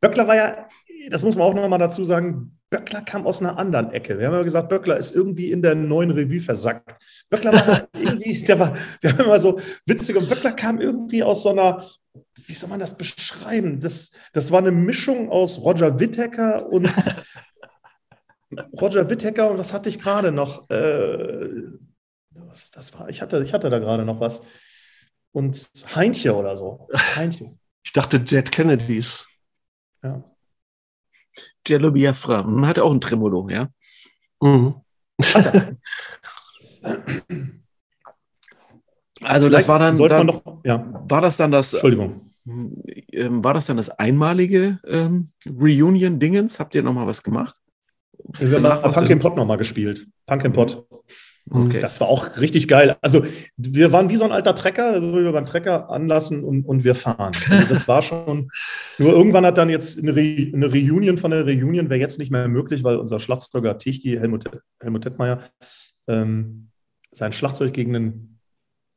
[0.00, 0.68] Böckler war ja,
[1.10, 4.18] das muss man auch nochmal dazu sagen, Böckler kam aus einer anderen Ecke.
[4.18, 6.96] Wir haben ja gesagt, Böckler ist irgendwie in der neuen Revue versackt.
[7.28, 11.42] Böckler war irgendwie, der war, wir haben immer so witzig und Böckler kam irgendwie aus
[11.42, 11.86] so einer,
[12.46, 13.80] wie soll man das beschreiben?
[13.80, 16.88] Das, das war eine Mischung aus Roger Whittaker und
[18.80, 20.68] Roger Whittaker und was hatte ich gerade noch?
[20.70, 21.48] Äh,
[22.30, 24.42] was das war, ich hatte, ich hatte da gerade noch was.
[25.32, 26.88] Und Heintje oder so.
[27.16, 27.56] Heintje.
[27.82, 29.26] Ich dachte Dead Kennedys.
[30.02, 30.22] Ja.
[31.66, 32.44] Jello Biafra.
[32.44, 33.70] Hm, hatte auch ein Tremolo, ja.
[34.42, 34.74] Mhm.
[39.22, 40.86] Also Vielleicht das war dann, dann noch, ja.
[41.08, 46.58] war das dann das, Entschuldigung, ähm, war das dann das einmalige ähm, Reunion-Dingens?
[46.60, 47.54] Habt ihr noch mal was gemacht?
[48.38, 50.06] Wir haben Punk im Pot noch mal gespielt.
[50.26, 50.86] Punk im Pot.
[51.50, 51.80] Okay.
[51.80, 52.96] Das war auch richtig geil.
[53.00, 53.24] Also
[53.56, 56.94] wir waren wie so ein alter Trecker, also wir beim Trecker anlassen und, und wir
[56.94, 57.32] fahren.
[57.48, 58.50] Also das war schon.
[58.98, 62.30] Nur irgendwann hat dann jetzt eine, Re, eine Reunion von der Reunion wäre jetzt nicht
[62.30, 64.44] mehr möglich, weil unser Schlagzeuger Tichti, Helmut,
[64.80, 65.40] Helmut Tettmeier,
[66.06, 66.68] ähm,
[67.10, 68.40] sein Schlagzeug gegen einen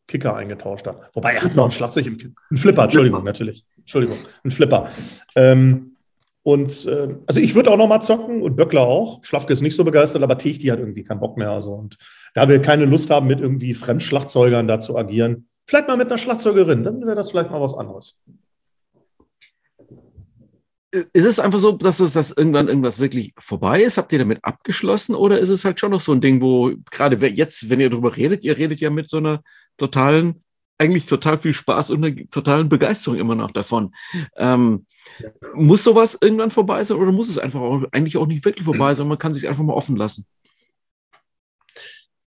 [0.07, 1.09] Kicker eingetauscht hat.
[1.13, 2.35] Wobei er hat noch ein Schlagzeug im Kicker.
[2.51, 3.29] Ein Flipper, Entschuldigung, Flipper.
[3.29, 3.65] natürlich.
[3.77, 4.89] Entschuldigung, ein Flipper.
[5.35, 5.92] Ähm,
[6.43, 9.23] und äh, also ich würde auch noch mal zocken und Böckler auch.
[9.23, 11.51] Schlafke ist nicht so begeistert, aber Tichti hat irgendwie keinen Bock mehr.
[11.51, 11.71] Also.
[11.73, 11.97] Und
[12.33, 16.17] da wir keine Lust haben, mit irgendwie Fremdschlagzeugern da zu agieren, vielleicht mal mit einer
[16.17, 18.17] Schlagzeugerin, dann wäre das vielleicht mal was anderes.
[20.91, 23.97] Ist es einfach so, dass es das irgendwann irgendwas wirklich vorbei ist?
[23.97, 27.25] Habt ihr damit abgeschlossen oder ist es halt schon noch so ein Ding, wo gerade
[27.25, 29.41] jetzt, wenn ihr darüber redet, ihr redet ja mit so einer
[29.77, 30.42] totalen,
[30.77, 33.93] eigentlich total viel Spaß und einer totalen Begeisterung immer noch davon.
[34.35, 34.85] Ähm,
[35.19, 35.29] ja.
[35.53, 38.93] Muss sowas irgendwann vorbei sein oder muss es einfach auch, eigentlich auch nicht wirklich vorbei
[38.93, 39.07] sein?
[39.07, 40.25] Man kann sich einfach mal offen lassen.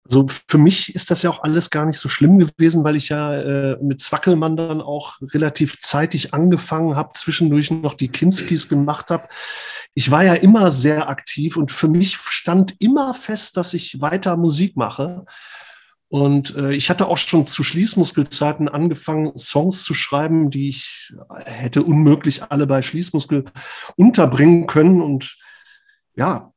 [0.06, 3.08] Also für mich ist das ja auch alles gar nicht so schlimm gewesen, weil ich
[3.08, 9.10] ja äh, mit Zwackelmann dann auch relativ zeitig angefangen habe, zwischendurch noch die Kinskis gemacht
[9.10, 9.28] habe.
[9.94, 14.36] Ich war ja immer sehr aktiv und für mich stand immer fest, dass ich weiter
[14.36, 15.24] Musik mache.
[16.08, 21.12] Und äh, ich hatte auch schon zu Schließmuskelzeiten angefangen, Songs zu schreiben, die ich
[21.44, 23.44] hätte unmöglich alle bei Schließmuskel
[23.96, 25.02] unterbringen können.
[25.02, 25.36] Und
[26.14, 26.52] ja,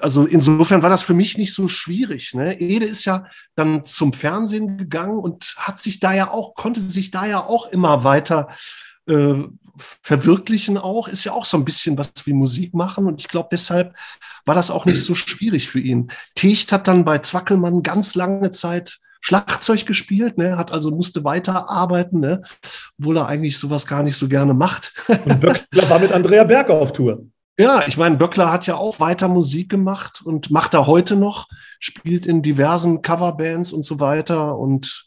[0.00, 2.34] also insofern war das für mich nicht so schwierig.
[2.34, 2.60] Ne?
[2.60, 7.10] Ede ist ja dann zum Fernsehen gegangen und hat sich da ja auch, konnte sich
[7.12, 8.48] da ja auch immer weiter
[9.06, 9.34] äh,
[9.80, 13.48] verwirklichen auch, ist ja auch so ein bisschen was wie Musik machen und ich glaube,
[13.50, 13.94] deshalb
[14.46, 16.10] war das auch nicht so schwierig für ihn.
[16.34, 22.20] Techt hat dann bei Zwackelmann ganz lange Zeit Schlagzeug gespielt, ne, hat also musste weiterarbeiten,
[22.20, 22.42] ne,
[22.98, 24.94] obwohl er eigentlich sowas gar nicht so gerne macht.
[25.08, 27.26] Und Böckler war mit Andrea Berger auf Tour.
[27.58, 31.46] Ja, ich meine, Böckler hat ja auch weiter Musik gemacht und macht er heute noch,
[31.78, 34.56] spielt in diversen Coverbands und so weiter.
[34.56, 35.04] Und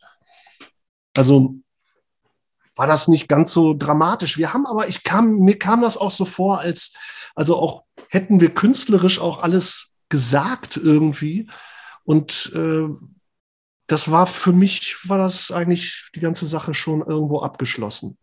[1.15, 1.55] also
[2.75, 4.37] war das nicht ganz so dramatisch.
[4.37, 6.93] Wir haben aber, ich kam, mir kam das auch so vor, als,
[7.35, 11.49] also auch hätten wir künstlerisch auch alles gesagt irgendwie.
[12.03, 12.87] Und äh,
[13.87, 18.17] das war für mich, war das eigentlich die ganze Sache schon irgendwo abgeschlossen.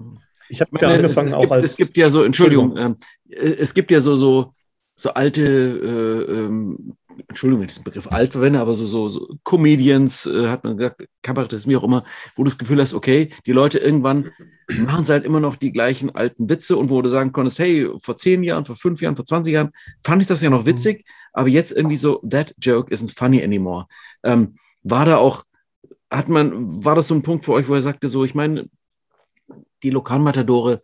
[0.48, 1.70] Ich habe angefangen es, es auch gibt, als.
[1.70, 2.98] Es gibt ja so, Entschuldigung, Entschuldigung.
[3.28, 4.54] Ähm, es gibt ja so, so,
[4.94, 6.96] so alte, äh, ähm,
[7.28, 10.76] Entschuldigung, wenn ich den Begriff alt verwende, aber so, so, so Comedians, äh, hat man
[10.76, 12.04] gesagt, Kabarett wie auch immer,
[12.36, 14.30] wo du das Gefühl hast, okay, die Leute irgendwann
[14.78, 17.88] machen sie halt immer noch die gleichen alten Witze und wo du sagen konntest, hey,
[18.00, 19.70] vor zehn Jahren, vor fünf Jahren, vor 20 Jahren
[20.04, 23.86] fand ich das ja noch witzig, aber jetzt irgendwie so, that joke isn't funny anymore.
[24.22, 25.44] Ähm, war da auch,
[26.10, 28.68] hat man, war das so ein Punkt für euch, wo er sagte, so, ich meine,
[29.82, 30.82] die Lokalmatadore,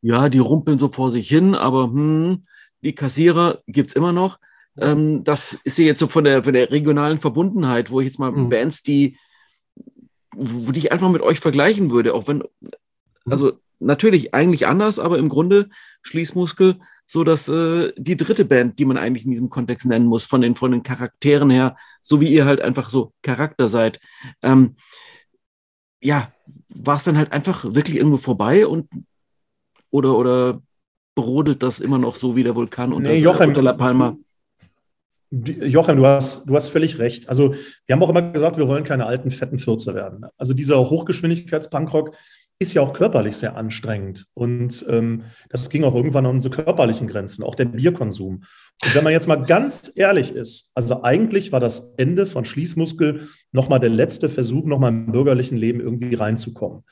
[0.00, 2.44] ja, die rumpeln so vor sich hin, aber hm,
[2.82, 4.38] die Kassierer gibt es immer noch.
[4.78, 8.18] Ähm, das ist ja jetzt so von der, von der regionalen Verbundenheit, wo ich jetzt
[8.18, 8.48] mal mhm.
[8.48, 9.18] Bands, die,
[10.34, 12.70] wo ich einfach mit euch vergleichen würde, auch wenn, mhm.
[13.30, 15.68] also natürlich eigentlich anders, aber im Grunde
[16.02, 20.24] Schließmuskel, so dass äh, die dritte Band, die man eigentlich in diesem Kontext nennen muss,
[20.24, 24.00] von den, von den Charakteren her, so wie ihr halt einfach so Charakter seid.
[24.42, 24.76] Ähm,
[26.00, 26.32] ja,
[26.68, 28.88] war es dann halt einfach wirklich irgendwo vorbei und
[29.90, 30.62] oder, oder
[31.14, 34.16] brodelt das immer noch so wie der Vulkan unter, nee, Jochen, unter La Palma?
[35.32, 37.30] Joachim, du hast, du hast völlig recht.
[37.30, 37.54] Also,
[37.86, 40.26] wir haben auch immer gesagt, wir wollen keine alten, fetten Fürze werden.
[40.36, 42.14] Also, dieser Hochgeschwindigkeits-Punkrock
[42.58, 44.26] ist ja auch körperlich sehr anstrengend.
[44.34, 48.44] Und ähm, das ging auch irgendwann an unsere körperlichen Grenzen, auch der Bierkonsum.
[48.84, 53.28] Und wenn man jetzt mal ganz ehrlich ist, also eigentlich war das Ende von Schließmuskel
[53.52, 56.84] nochmal der letzte Versuch, nochmal im bürgerlichen Leben irgendwie reinzukommen.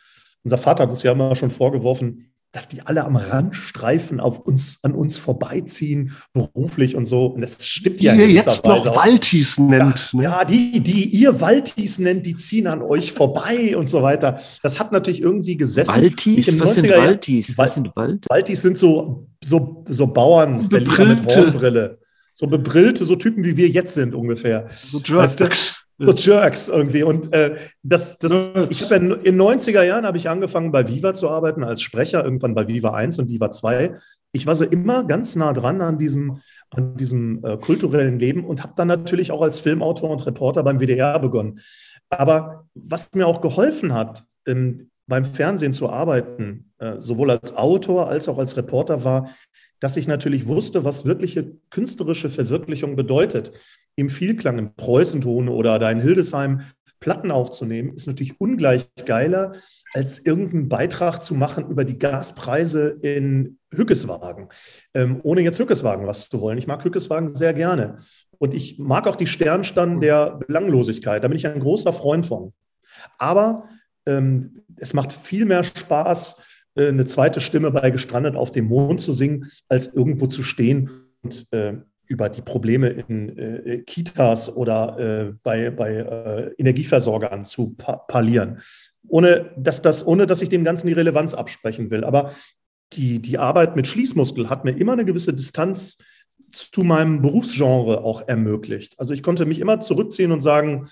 [0.43, 4.81] Unser Vater hat uns ja immer schon vorgeworfen, dass die alle am Randstreifen auf uns,
[4.83, 7.27] an uns vorbeiziehen, beruflich und so.
[7.27, 8.97] Und das stimmt die ja ihr jetzt noch auch.
[8.97, 10.11] Waltis nennt.
[10.13, 10.25] Ja, ne?
[10.25, 14.41] ja, die, die ihr Waltis nennt, die ziehen an euch vorbei und so weiter.
[14.63, 15.95] Das hat natürlich irgendwie gesessen.
[15.95, 16.59] Waltis?
[16.59, 17.59] Was sind Waltis?
[17.59, 18.27] Was sind Wald?
[18.29, 21.99] Waltis sind so, so, so Bauern mit Hornbrille.
[22.35, 24.69] So bebrillte, so Typen wie wir jetzt sind ungefähr.
[24.73, 25.41] So Jerks.
[25.41, 25.49] Weißt du?
[26.03, 27.03] So Jerks irgendwie.
[27.03, 31.13] Und äh, das, das, ich habe in, in 90er Jahren habe ich angefangen, bei Viva
[31.13, 33.97] zu arbeiten als Sprecher, irgendwann bei Viva 1 und Viva 2.
[34.33, 36.41] Ich war so immer ganz nah dran an diesem,
[36.71, 40.81] an diesem äh, kulturellen Leben und habe dann natürlich auch als Filmautor und Reporter beim
[40.81, 41.61] WDR begonnen.
[42.09, 48.09] Aber was mir auch geholfen hat, ähm, beim Fernsehen zu arbeiten, äh, sowohl als Autor
[48.09, 49.31] als auch als Reporter, war,
[49.81, 53.53] dass ich natürlich wusste, was wirkliche künstlerische Verwirklichung bedeutet
[53.97, 56.63] im Vielklang, im Preußenton oder da in Hildesheim
[57.01, 59.55] Platten aufzunehmen, ist natürlich ungleich geiler,
[59.95, 64.49] als irgendeinen Beitrag zu machen über die Gaspreise in Hückeswagen.
[64.95, 66.59] Ähm, ohne jetzt Hückeswagen was zu wollen.
[66.59, 67.97] Ich mag Hückeswagen sehr gerne.
[68.39, 71.25] Und ich mag auch die Sternstand der Belanglosigkeit.
[71.25, 72.53] Da bin ich ein großer Freund von.
[73.19, 73.69] Aber
[74.07, 76.43] ähm, es macht viel mehr Spaß,
[76.75, 80.91] äh, eine zweite Stimme bei Gestrandet auf dem Mond zu singen, als irgendwo zu stehen
[81.23, 81.79] und äh,
[82.11, 88.59] über die Probleme in äh, Kitas oder äh, bei, bei äh, Energieversorgern zu pa parlieren,
[89.07, 92.03] ohne dass, das, ohne dass ich dem Ganzen die Relevanz absprechen will.
[92.03, 92.33] Aber
[92.95, 95.99] die, die Arbeit mit Schließmuskel hat mir immer eine gewisse Distanz
[96.51, 98.99] zu meinem Berufsgenre auch ermöglicht.
[98.99, 100.89] Also ich konnte mich immer zurückziehen und sagen,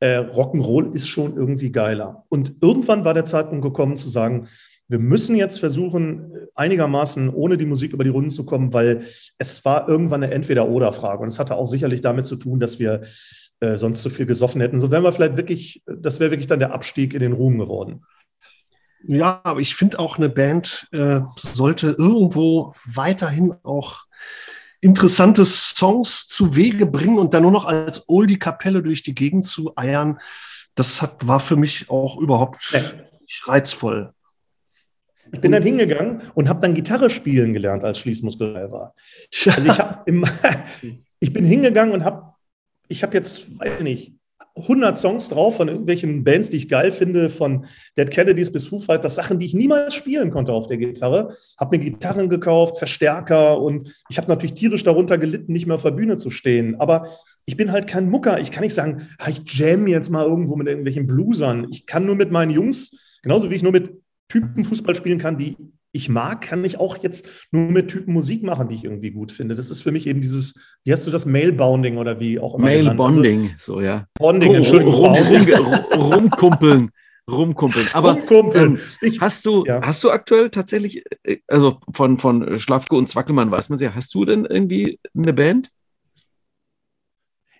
[0.00, 2.24] äh, Rock'n'Roll ist schon irgendwie geiler.
[2.30, 4.48] Und irgendwann war der Zeitpunkt gekommen zu sagen,
[4.92, 9.06] wir müssen jetzt versuchen, einigermaßen ohne die Musik über die Runden zu kommen, weil
[9.38, 11.22] es war irgendwann eine Entweder-Oder-Frage.
[11.22, 13.00] Und es hatte auch sicherlich damit zu tun, dass wir
[13.60, 14.78] äh, sonst zu viel gesoffen hätten.
[14.78, 18.04] So wären wir vielleicht wirklich, das wäre wirklich dann der Abstieg in den Ruhm geworden.
[19.04, 24.04] Ja, aber ich finde auch, eine Band äh, sollte irgendwo weiterhin auch
[24.82, 29.72] interessante Songs zu Wege bringen und dann nur noch als Oldie-Kapelle durch die Gegend zu
[29.74, 30.20] eiern.
[30.74, 32.58] Das hat, war für mich auch überhaupt
[33.22, 34.12] nicht reizvoll.
[35.32, 38.94] Ich bin dann hingegangen und habe dann Gitarre spielen gelernt, als Schließmuskel war.
[39.46, 40.24] Also ich, hab im,
[41.20, 42.34] ich bin hingegangen und habe,
[42.88, 44.14] ich habe jetzt, weiß nicht,
[44.54, 47.64] 100 Songs drauf von irgendwelchen Bands, die ich geil finde, von
[47.96, 51.34] Dead Kennedys bis Foo Fighters, Sachen, die ich niemals spielen konnte auf der Gitarre.
[51.58, 55.82] Habe mir Gitarren gekauft, Verstärker und ich habe natürlich tierisch darunter gelitten, nicht mehr auf
[55.82, 56.78] der Bühne zu stehen.
[56.80, 57.08] Aber
[57.46, 58.38] ich bin halt kein Mucker.
[58.40, 61.66] Ich kann nicht sagen, ich jam jetzt mal irgendwo mit irgendwelchen Bluesern.
[61.70, 65.38] Ich kann nur mit meinen Jungs, genauso wie ich nur mit Typen Fußball spielen kann,
[65.38, 65.56] die
[65.92, 69.30] ich mag, kann ich auch jetzt nur mit Typen Musik machen, die ich irgendwie gut
[69.30, 69.54] finde.
[69.54, 72.64] Das ist für mich eben dieses, wie hast du das, Mail-Bounding oder wie auch immer.
[72.64, 74.06] Mail-Bonding, also, so ja.
[74.18, 74.94] Bonding, Entschuldigung.
[74.94, 76.90] Rum, rum, rumkumpeln.
[77.30, 77.88] Rumkumpeln.
[77.92, 78.80] Aber rumkumpeln.
[79.02, 79.80] Ähm, hast, du, ja.
[79.84, 84.14] hast du aktuell tatsächlich, äh, also von, von Schlafke und Zwackelmann weiß man ja, hast
[84.14, 85.70] du denn irgendwie eine Band?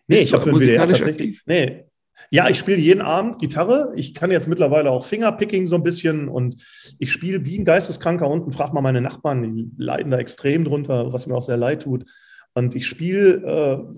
[0.09, 1.43] Nee, Bist ich habe für den WDR tatsächlich, aktiv?
[1.47, 1.85] nee,
[2.33, 3.93] ja, ich spiele jeden Abend Gitarre.
[3.95, 6.57] Ich kann jetzt mittlerweile auch Fingerpicking so ein bisschen und
[6.99, 8.53] ich spiele wie ein Geisteskranker unten.
[8.53, 12.07] Frag mal meine Nachbarn, die leiden da extrem drunter, was mir auch sehr leid tut.
[12.55, 13.35] Und ich spiele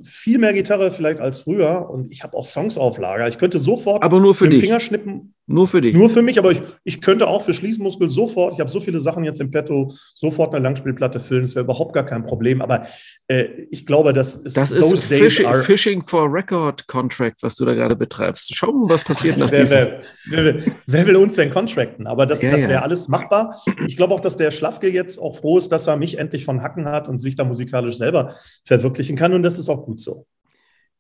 [0.03, 3.29] äh, viel mehr Gitarre vielleicht als früher und ich habe auch Songs auf Lager.
[3.29, 4.63] Ich könnte sofort aber nur für mit dich.
[4.63, 5.35] Fingerschnippen.
[5.47, 5.95] Nur für dich.
[5.95, 8.99] Nur für mich, aber ich, ich könnte auch für Schließmuskel sofort, ich habe so viele
[8.99, 11.43] Sachen jetzt im Petto, sofort eine Langspielplatte füllen.
[11.43, 12.63] Das wäre überhaupt gar kein Problem.
[12.63, 12.87] Aber
[13.29, 14.57] äh, ich glaube, das ist.
[14.57, 18.55] Das ist Fishing, Fishing, for Record Contract, was du da gerade betreibst.
[18.55, 22.07] Schau mal, was passiert nach wer, wer, wer, wer, will uns denn contracten?
[22.07, 22.83] Aber das, ja, das wäre ja.
[22.83, 23.61] alles machbar.
[23.87, 26.63] Ich glaube auch, dass der Schlafke jetzt auch froh ist, dass er mich endlich von
[26.63, 28.35] Hacken hat und sich da musikalisch selber
[28.65, 29.35] verwirklichen kann.
[29.35, 30.27] Und das ist auch gut so.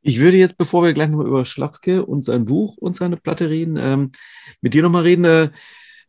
[0.07, 3.48] Ich würde jetzt, bevor wir gleich nochmal über Schlafke und sein Buch und seine Platte
[3.48, 4.12] reden, ähm,
[4.61, 5.24] mit dir nochmal reden.
[5.24, 5.48] Äh,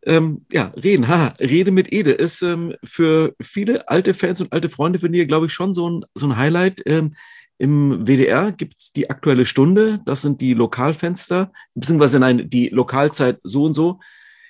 [0.06, 4.70] ähm, ja, reden, haha, Rede mit Ede ist ähm, für viele alte Fans und alte
[4.70, 6.82] Freunde von dir, glaube ich, schon so ein, so ein Highlight.
[6.86, 7.16] Ähm,
[7.58, 13.40] Im WDR gibt es die aktuelle Stunde, das sind die Lokalfenster, beziehungsweise nein, die Lokalzeit
[13.44, 14.02] so und so.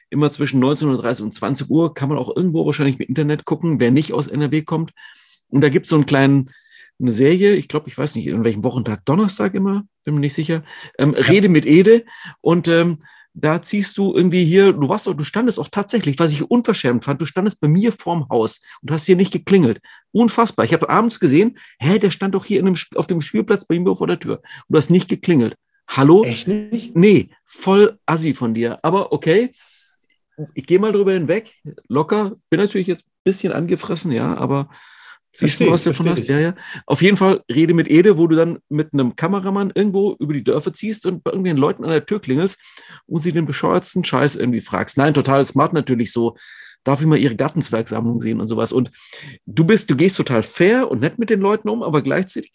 [0.09, 3.91] Immer zwischen 19.30 und 20 Uhr kann man auch irgendwo wahrscheinlich mit Internet gucken, wer
[3.91, 4.91] nicht aus NRW kommt.
[5.49, 6.49] Und da gibt es so einen kleinen
[6.99, 10.33] eine Serie, ich glaube, ich weiß nicht, in welchem Wochentag, Donnerstag immer, bin mir nicht
[10.33, 10.63] sicher,
[10.97, 11.23] ähm, ja.
[11.23, 12.05] Rede mit Ede.
[12.41, 12.99] Und ähm,
[13.33, 17.19] da ziehst du irgendwie hier, du warst, du standest auch tatsächlich, was ich unverschämt fand,
[17.19, 19.81] du standest bei mir vorm Haus und hast hier nicht geklingelt.
[20.11, 20.65] Unfassbar.
[20.65, 23.95] Ich habe abends gesehen, hä, der stand doch hier einem, auf dem Spielplatz bei mir
[23.95, 24.37] vor der Tür.
[24.37, 25.55] Und du hast nicht geklingelt.
[25.87, 26.23] Hallo?
[26.23, 26.95] Echt nicht?
[26.95, 28.79] Nee, voll assi von dir.
[28.83, 29.51] Aber okay,
[30.53, 31.53] ich gehe mal drüber hinweg,
[31.87, 32.37] locker.
[32.49, 34.69] Bin natürlich jetzt ein bisschen angefressen, ja, aber
[35.35, 36.27] siehst du, was du davon hast?
[36.27, 36.55] Ja, ja.
[36.85, 40.43] Auf jeden Fall Rede mit Ede, wo du dann mit einem Kameramann irgendwo über die
[40.43, 42.61] Dörfer ziehst und bei irgendwelchen Leuten an der Tür klingelst
[43.05, 44.97] und sie den bescheuertsten Scheiß irgendwie fragst.
[44.97, 46.35] Nein, total smart natürlich so.
[46.83, 48.71] Darf ich mal ihre Gartenzwergsammlung sehen und sowas.
[48.71, 48.91] Und
[49.45, 52.51] du bist, du gehst total fair und nett mit den Leuten um, aber gleichzeitig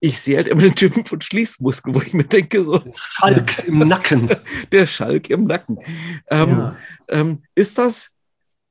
[0.00, 2.80] ich sehe halt immer den Typen von Schließmuskel, wo ich mir denke, so.
[2.94, 4.30] Schalk im Nacken.
[4.72, 5.78] Der Schalk im Nacken.
[6.30, 6.76] Ähm, ja.
[7.08, 8.14] ähm, ist das,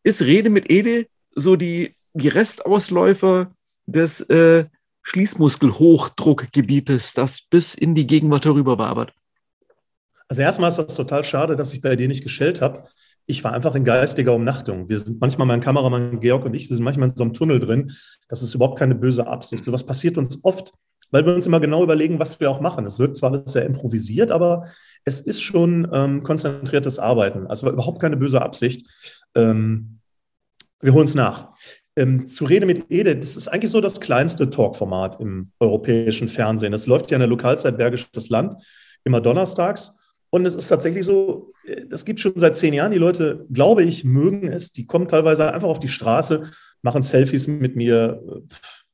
[0.03, 3.51] ist Rede mit Ede so die, die Restausläufer
[3.85, 4.65] des äh,
[5.03, 9.13] Schließmuskelhochdruckgebietes, das bis in die Gegenwart herüber wabert?
[10.27, 12.83] Also erstmal ist das total schade, dass ich bei dir nicht geschellt habe.
[13.25, 14.89] Ich war einfach in geistiger Umnachtung.
[14.89, 17.61] Wir sind manchmal, mein Kameramann Georg und ich, wir sind manchmal in so einem Tunnel
[17.61, 17.93] drin.
[18.27, 19.63] Das ist überhaupt keine böse Absicht.
[19.63, 20.73] So was passiert uns oft
[21.11, 22.85] weil wir uns immer genau überlegen, was wir auch machen.
[22.85, 24.67] Es wirkt zwar alles sehr improvisiert, aber
[25.05, 27.47] es ist schon ähm, konzentriertes Arbeiten.
[27.47, 28.87] Also überhaupt keine böse Absicht.
[29.35, 29.99] Ähm,
[30.81, 31.53] wir holen es nach.
[31.97, 36.71] Ähm, zu Rede mit Ede, das ist eigentlich so das kleinste Talkformat im europäischen Fernsehen.
[36.73, 38.55] Es läuft ja in der Lokalzeit Bergisches Land,
[39.03, 39.97] immer donnerstags.
[40.29, 42.91] Und es ist tatsächlich so, äh, das gibt schon seit zehn Jahren.
[42.91, 44.71] Die Leute, glaube ich, mögen es.
[44.71, 46.43] Die kommen teilweise einfach auf die Straße,
[46.83, 48.21] machen Selfies mit mir.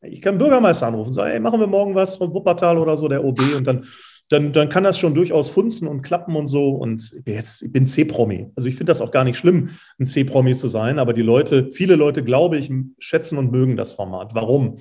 [0.01, 3.09] Ich kann Bürgermeister anrufen und sagen, hey, machen wir morgen was von Wuppertal oder so,
[3.09, 3.85] der OB, und dann,
[4.29, 6.69] dann, dann kann das schon durchaus funzen und klappen und so.
[6.71, 8.51] Und ich bin jetzt, ich bin C-Promi.
[8.55, 9.69] Also ich finde das auch gar nicht schlimm,
[9.99, 13.93] ein C-Promi zu sein, aber die Leute, viele Leute, glaube ich, schätzen und mögen das
[13.93, 14.33] Format.
[14.33, 14.77] Warum?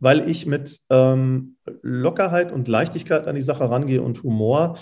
[0.00, 4.78] Weil ich mit ähm, Lockerheit und Leichtigkeit an die Sache rangehe und Humor,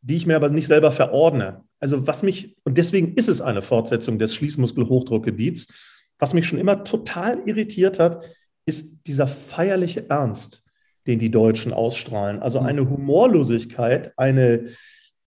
[0.00, 1.62] die ich mir aber nicht selber verordne.
[1.78, 5.68] Also was mich, und deswegen ist es eine Fortsetzung des Schließmuskelhochdruckgebiets,
[6.18, 8.24] was mich schon immer total irritiert hat,
[8.66, 10.61] ist dieser feierliche Ernst,
[11.06, 12.40] den die Deutschen ausstrahlen.
[12.40, 12.66] Also hm.
[12.66, 14.68] eine Humorlosigkeit, eine,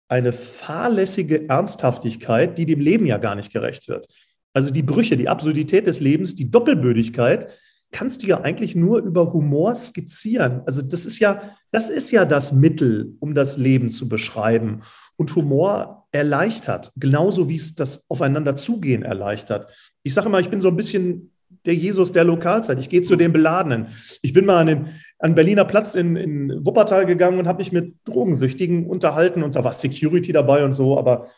[0.08, 4.06] eine fahrlässige Ernsthaftigkeit, die dem Leben ja gar nicht gerecht wird.
[4.52, 7.48] Also die Brüche, die Absurdität des Lebens, die Doppelbödigkeit,
[7.90, 10.62] kannst du ja eigentlich nur über Humor skizzieren.
[10.66, 14.82] Also das ist ja, das ist ja das Mittel, um das Leben zu beschreiben.
[15.16, 19.72] Und Humor erleichtert, genauso wie es das Aufeinanderzugehen erleichtert.
[20.02, 21.32] Ich sage immer, ich bin so ein bisschen
[21.64, 22.78] der Jesus der Lokalzeit.
[22.80, 23.88] Ich gehe zu den Beladenen.
[24.22, 24.88] Ich bin mal an den
[25.24, 29.64] an Berliner Platz in, in Wuppertal gegangen und habe mich mit Drogensüchtigen unterhalten und da
[29.64, 31.28] war Security dabei und so, aber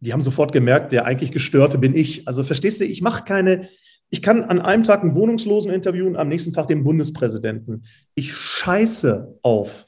[0.00, 2.28] die haben sofort gemerkt, der eigentlich Gestörte bin ich.
[2.28, 3.70] Also verstehst du, ich mache keine,
[4.10, 7.86] ich kann an einem Tag einen Wohnungslosen interviewen, am nächsten Tag den Bundespräsidenten.
[8.14, 9.86] Ich scheiße auf,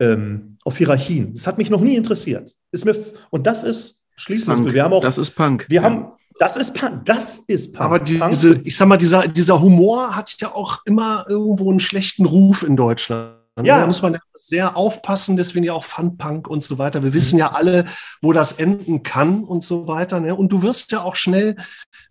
[0.00, 1.34] ähm, auf Hierarchien.
[1.34, 2.56] Das hat mich noch nie interessiert.
[2.72, 2.96] Ist mir,
[3.30, 4.74] und das ist Schließmuskel.
[4.74, 5.66] Wir haben auch, das ist Punk.
[5.68, 5.84] Wir ja.
[5.84, 6.06] haben,
[6.42, 7.04] das ist Punk.
[7.04, 7.84] Das ist Punk.
[7.84, 12.26] Aber diese, ich sag mal, dieser, dieser Humor hat ja auch immer irgendwo einen schlechten
[12.26, 13.36] Ruf in Deutschland.
[13.62, 13.78] Ja.
[13.78, 17.04] Da muss man sehr aufpassen, deswegen ja auch Funpunk und so weiter.
[17.04, 17.84] Wir wissen ja alle,
[18.22, 20.18] wo das enden kann und so weiter.
[20.18, 20.34] Ne?
[20.34, 21.54] Und du wirst ja auch schnell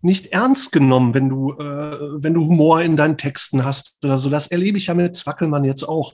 [0.02, 4.30] nicht ernst genommen, wenn du, äh, wenn du Humor in deinen Texten hast oder so.
[4.30, 6.14] Das erlebe ich ja mit Zwackelmann jetzt auch.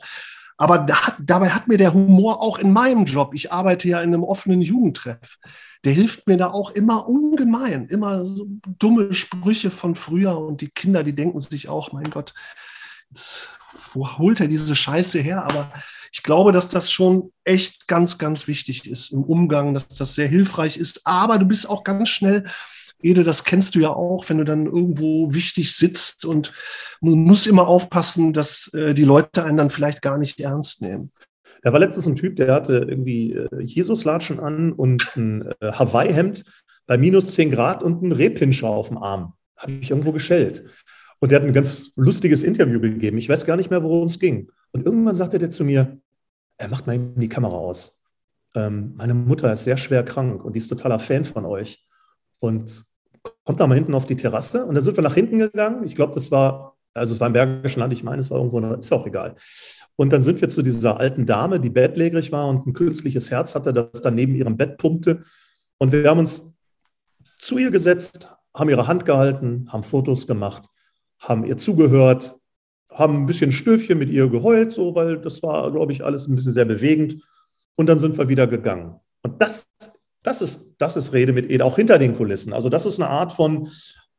[0.57, 4.01] Aber da hat, dabei hat mir der Humor auch in meinem Job, ich arbeite ja
[4.01, 5.37] in einem offenen Jugendtreff,
[5.83, 7.87] der hilft mir da auch immer ungemein.
[7.87, 8.47] Immer so
[8.79, 12.33] dumme Sprüche von früher und die Kinder, die denken sich auch, mein Gott,
[13.09, 13.49] jetzt,
[13.93, 15.43] wo holt er diese Scheiße her?
[15.43, 15.71] Aber
[16.11, 20.27] ich glaube, dass das schon echt ganz, ganz wichtig ist im Umgang, dass das sehr
[20.27, 21.05] hilfreich ist.
[21.05, 22.45] Aber du bist auch ganz schnell
[22.99, 26.53] Ede, das kennst du ja auch, wenn du dann irgendwo wichtig sitzt und
[26.99, 31.11] man muss immer aufpassen, dass äh, die Leute einen dann vielleicht gar nicht ernst nehmen.
[31.67, 36.45] Da war letztens ein Typ, der hatte irgendwie äh, Jesuslatschen an und ein äh, Hawaii-Hemd
[36.85, 39.33] bei minus 10 Grad und einen Rehpinscher auf dem Arm.
[39.57, 40.63] Habe ich irgendwo geschellt.
[41.19, 43.17] Und der hat ein ganz lustiges Interview gegeben.
[43.17, 44.49] Ich weiß gar nicht mehr, worum es ging.
[44.71, 45.99] Und irgendwann sagte der zu mir,
[46.57, 48.01] er macht mal die Kamera aus.
[48.55, 51.85] Ähm, meine Mutter ist sehr schwer krank und die ist totaler Fan von euch.
[52.39, 52.85] Und
[53.43, 54.65] kommt da mal hinten auf die Terrasse.
[54.65, 55.83] Und da sind wir nach hinten gegangen.
[55.83, 58.61] Ich glaube, das war, also es war im Bergischen Land, ich meine, es war irgendwo,
[58.75, 59.35] ist auch egal.
[59.97, 63.55] Und dann sind wir zu dieser alten Dame, die bettlägerig war und ein künstliches Herz
[63.55, 65.23] hatte, das dann neben ihrem Bett pumpte.
[65.79, 66.49] Und wir haben uns
[67.39, 70.69] zu ihr gesetzt, haben ihre Hand gehalten, haben Fotos gemacht,
[71.19, 72.37] haben ihr zugehört,
[72.91, 76.35] haben ein bisschen Stöfchen mit ihr geheult, so, weil das war, glaube ich, alles ein
[76.35, 77.23] bisschen sehr bewegend.
[77.75, 78.99] Und dann sind wir wieder gegangen.
[79.23, 79.71] Und das,
[80.21, 82.53] das, ist, das ist Rede mit Ede, auch hinter den Kulissen.
[82.53, 83.69] Also das ist eine Art von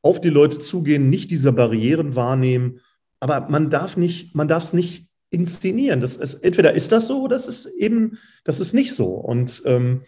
[0.03, 2.81] auf die Leute zugehen, nicht diese Barrieren wahrnehmen.
[3.21, 6.01] Aber man darf nicht, man darf es nicht inszenieren.
[6.01, 9.09] Das ist, entweder ist das so oder das ist eben, das ist nicht so.
[9.15, 10.03] Und ähm,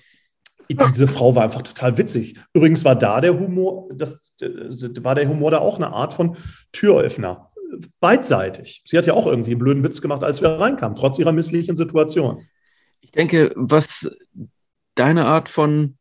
[0.71, 2.39] diese Frau war einfach total witzig.
[2.53, 6.37] Übrigens war da der Humor, das war der Humor da auch eine Art von
[6.73, 7.51] Türöffner.
[8.01, 8.83] Beidseitig.
[8.87, 11.77] Sie hat ja auch irgendwie einen blöden Witz gemacht, als wir reinkamen, trotz ihrer misslichen
[11.77, 12.47] Situation.
[13.01, 14.11] Ich denke, was
[14.95, 15.97] deine Art von,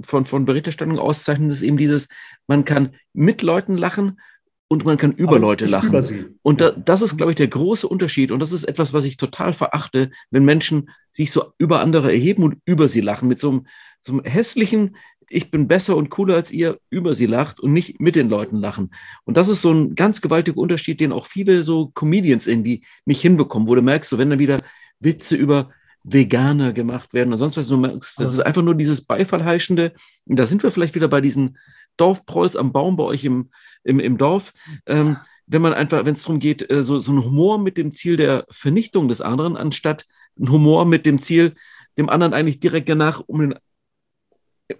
[0.00, 2.08] von, von Berichterstattung auszeichnet, ist eben dieses,
[2.46, 4.20] man kann mit Leuten lachen
[4.68, 5.94] und man kann über Leute lachen.
[5.94, 8.30] Über und da, das ist, glaube ich, der große Unterschied.
[8.30, 12.42] Und das ist etwas, was ich total verachte, wenn Menschen sich so über andere erheben
[12.42, 13.28] und über sie lachen.
[13.28, 13.66] Mit so einem,
[14.00, 14.96] so einem hässlichen,
[15.28, 18.58] ich bin besser und cooler als ihr, über sie lacht und nicht mit den Leuten
[18.58, 18.94] lachen.
[19.24, 23.20] Und das ist so ein ganz gewaltiger Unterschied, den auch viele so Comedians irgendwie nicht
[23.20, 24.60] hinbekommen, wo du merkst, so wenn dann wieder
[25.00, 25.70] Witze über
[26.04, 29.94] Veganer gemacht werden oder sonst was, du merkst, das ist einfach nur dieses Beifallheischende.
[30.26, 31.56] Und da sind wir vielleicht wieder bei diesen
[31.96, 33.50] Dorfprolls am Baum bei euch im,
[33.82, 34.52] im, im Dorf.
[34.86, 35.16] Ähm,
[35.46, 38.16] wenn man einfach, wenn es darum geht, äh, so, so ein Humor mit dem Ziel
[38.16, 40.06] der Vernichtung des anderen, anstatt
[40.38, 41.54] ein Humor mit dem Ziel,
[41.98, 43.54] dem anderen eigentlich direkt danach, um, den,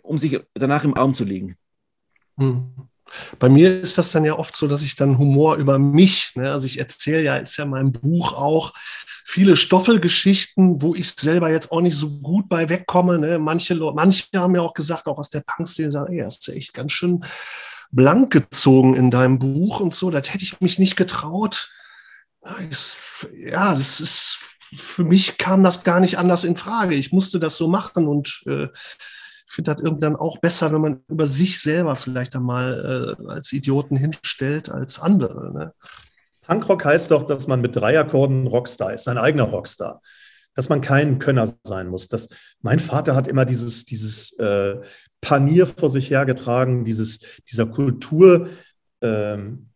[0.03, 1.57] um sich danach im Arm zu liegen.
[2.39, 2.89] Hm.
[3.39, 6.51] Bei mir ist das dann ja oft so, dass ich dann Humor über mich, ne,
[6.51, 8.73] also ich erzähle ja, ist ja mein Buch auch,
[9.25, 13.19] viele Stoffelgeschichten, wo ich selber jetzt auch nicht so gut bei wegkomme.
[13.19, 13.39] Ne?
[13.39, 16.75] Manche, manche haben ja auch gesagt, auch aus der Punk-Szene, sagen, ey, hast du echt
[16.75, 17.25] ganz schön
[17.91, 20.11] blank gezogen in deinem Buch und so.
[20.11, 21.73] Das hätte ich mich nicht getraut.
[23.33, 24.39] Ja, das ist,
[24.79, 26.95] für mich kam das gar nicht anders in Frage.
[26.95, 28.69] Ich musste das so machen und äh,
[29.55, 33.97] finde das irgendwann auch besser, wenn man über sich selber vielleicht einmal äh, als Idioten
[33.97, 35.53] hinstellt als andere.
[35.53, 35.73] Ne?
[36.47, 40.01] Punkrock heißt doch, dass man mit drei Akkorden Rockstar ist, sein eigener Rockstar.
[40.55, 42.09] Dass man kein Könner sein muss.
[42.09, 42.29] Das,
[42.63, 44.77] mein Vater hat immer dieses, dieses äh,
[45.21, 48.49] Panier vor sich hergetragen, dieses, dieser Kultur,
[49.01, 49.71] ähm,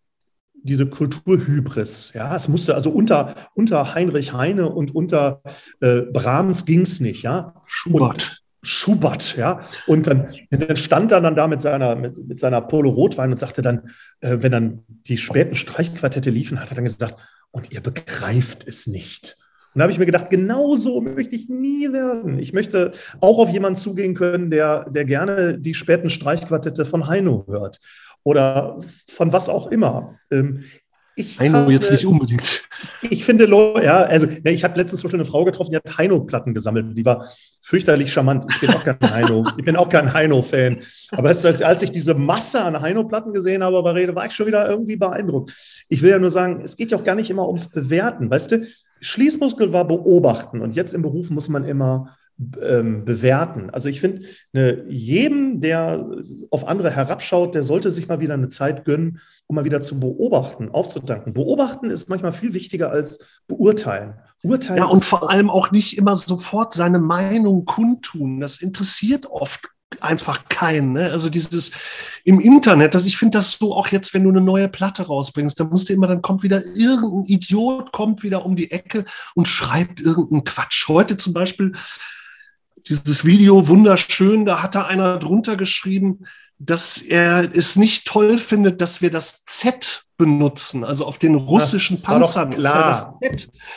[0.62, 2.12] diese Kulturhybris.
[2.14, 5.42] Ja, es musste also unter, unter Heinrich Heine und unter
[5.80, 7.22] äh, Brahms ging es nicht.
[7.22, 8.42] Ja, Schubert.
[8.62, 9.61] Schubert, ja.
[9.86, 13.38] Und dann, dann stand er dann da mit seiner, mit, mit seiner Polo Rotwein und
[13.38, 13.90] sagte dann,
[14.20, 17.16] äh, wenn dann die späten Streichquartette liefen, hat er dann gesagt,
[17.50, 19.36] und ihr begreift es nicht.
[19.74, 22.38] Und da habe ich mir gedacht, genau so möchte ich nie werden.
[22.38, 27.44] Ich möchte auch auf jemanden zugehen können, der, der gerne die späten Streichquartette von Heino
[27.46, 27.78] hört
[28.24, 30.18] oder von was auch immer.
[31.18, 32.62] Ich Heino habe, jetzt nicht unbedingt.
[33.10, 33.48] Ich finde,
[33.82, 36.96] ja, also ich habe letztens eine Frau getroffen, die hat Heino-Platten gesammelt.
[36.96, 37.28] Die war
[37.60, 38.44] fürchterlich charmant.
[38.48, 39.44] Ich bin auch kein Heino.
[39.58, 40.80] Ich bin auch kein Heino-Fan.
[41.10, 44.68] Aber als ich diese Masse an Heino-Platten gesehen habe bei Rede, war ich schon wieder
[44.68, 45.52] irgendwie beeindruckt.
[45.88, 48.30] Ich will ja nur sagen, es geht ja auch gar nicht immer ums Bewerten.
[48.30, 48.64] Weißt du,
[49.00, 52.16] Schließmuskel war beobachten und jetzt im Beruf muss man immer
[52.62, 53.70] ähm, bewerten.
[53.70, 54.22] Also ich finde,
[54.53, 56.09] ne, jedem, der
[56.51, 59.99] auf andere herabschaut, der sollte sich mal wieder eine Zeit gönnen, um mal wieder zu
[59.99, 61.32] beobachten, aufzutanken.
[61.32, 64.14] Beobachten ist manchmal viel wichtiger als beurteilen.
[64.43, 68.41] Urteilen ja, und vor allem auch nicht immer sofort seine Meinung kundtun.
[68.41, 69.68] Das interessiert oft
[70.01, 70.93] einfach keinen.
[70.93, 71.11] Ne?
[71.11, 71.72] Also dieses
[72.24, 75.59] im Internet, das, ich finde das so auch jetzt, wenn du eine neue Platte rausbringst,
[75.59, 79.49] da musst du immer, dann kommt wieder irgendein Idiot, kommt wieder um die Ecke und
[79.49, 80.86] schreibt irgendeinen Quatsch.
[80.89, 81.72] Heute zum Beispiel
[82.86, 86.20] dieses Video wunderschön, da hat da einer drunter geschrieben,
[86.58, 92.02] dass er es nicht toll findet, dass wir das Z benutzen, also auf den russischen
[92.02, 92.50] Panzern.
[92.50, 93.18] Klar.
[93.22, 93.30] Ja,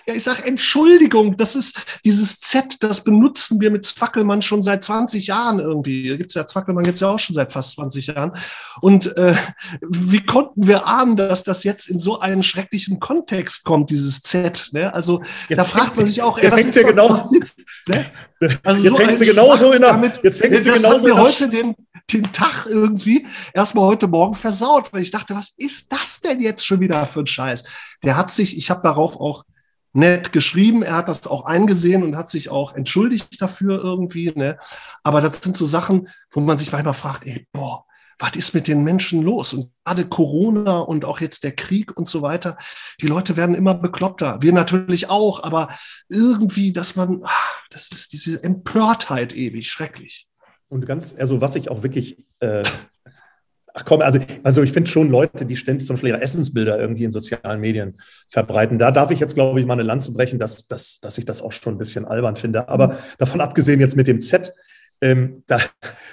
[0.07, 4.83] ja, ich sage Entschuldigung, das ist dieses Z, das benutzen wir mit Zwackelmann schon seit
[4.83, 6.17] 20 Jahren irgendwie.
[6.17, 8.31] Gibt's ja Zwackelmann gibt's ja auch schon seit fast 20 Jahren.
[8.81, 9.35] Und äh,
[9.87, 14.69] wie konnten wir ahnen, dass das jetzt in so einen schrecklichen Kontext kommt, dieses Z?
[14.71, 14.91] Ne?
[14.91, 17.13] Also jetzt da fragt man sich auch, ey, was ist das, genau,
[17.87, 18.05] ne?
[18.63, 21.75] Also jetzt so hängst du genauso in der, jetzt hängst du genauso in heute den,
[22.13, 26.65] den Tag irgendwie erstmal heute Morgen versaut, weil ich dachte, was ist das denn jetzt
[26.65, 27.63] schon wieder für ein Scheiß?
[28.03, 29.43] Der hat sich, ich habe darauf auch
[29.93, 34.31] nett geschrieben, er hat das auch eingesehen und hat sich auch entschuldigt dafür irgendwie.
[34.35, 34.57] Ne?
[35.03, 37.85] Aber das sind so Sachen, wo man sich manchmal fragt, ey, boah,
[38.21, 39.53] was ist mit den Menschen los?
[39.53, 42.57] Und gerade Corona und auch jetzt der Krieg und so weiter,
[43.01, 44.37] die Leute werden immer bekloppter.
[44.41, 45.69] Wir natürlich auch, aber
[46.07, 47.29] irgendwie, dass man, ah,
[47.71, 50.27] das ist diese Empörtheit ewig, schrecklich.
[50.71, 52.63] Und ganz, also was ich auch wirklich, äh,
[53.73, 57.11] ach komm, also, also ich finde schon Leute, die ständig so ihre Essensbilder irgendwie in
[57.11, 57.97] sozialen Medien
[58.29, 58.79] verbreiten.
[58.79, 61.41] Da darf ich jetzt, glaube ich, mal eine Lanze brechen, dass, dass, dass ich das
[61.41, 62.69] auch schon ein bisschen albern finde.
[62.69, 62.93] Aber mhm.
[63.17, 64.53] davon abgesehen jetzt mit dem Z,
[65.01, 65.59] ähm, da,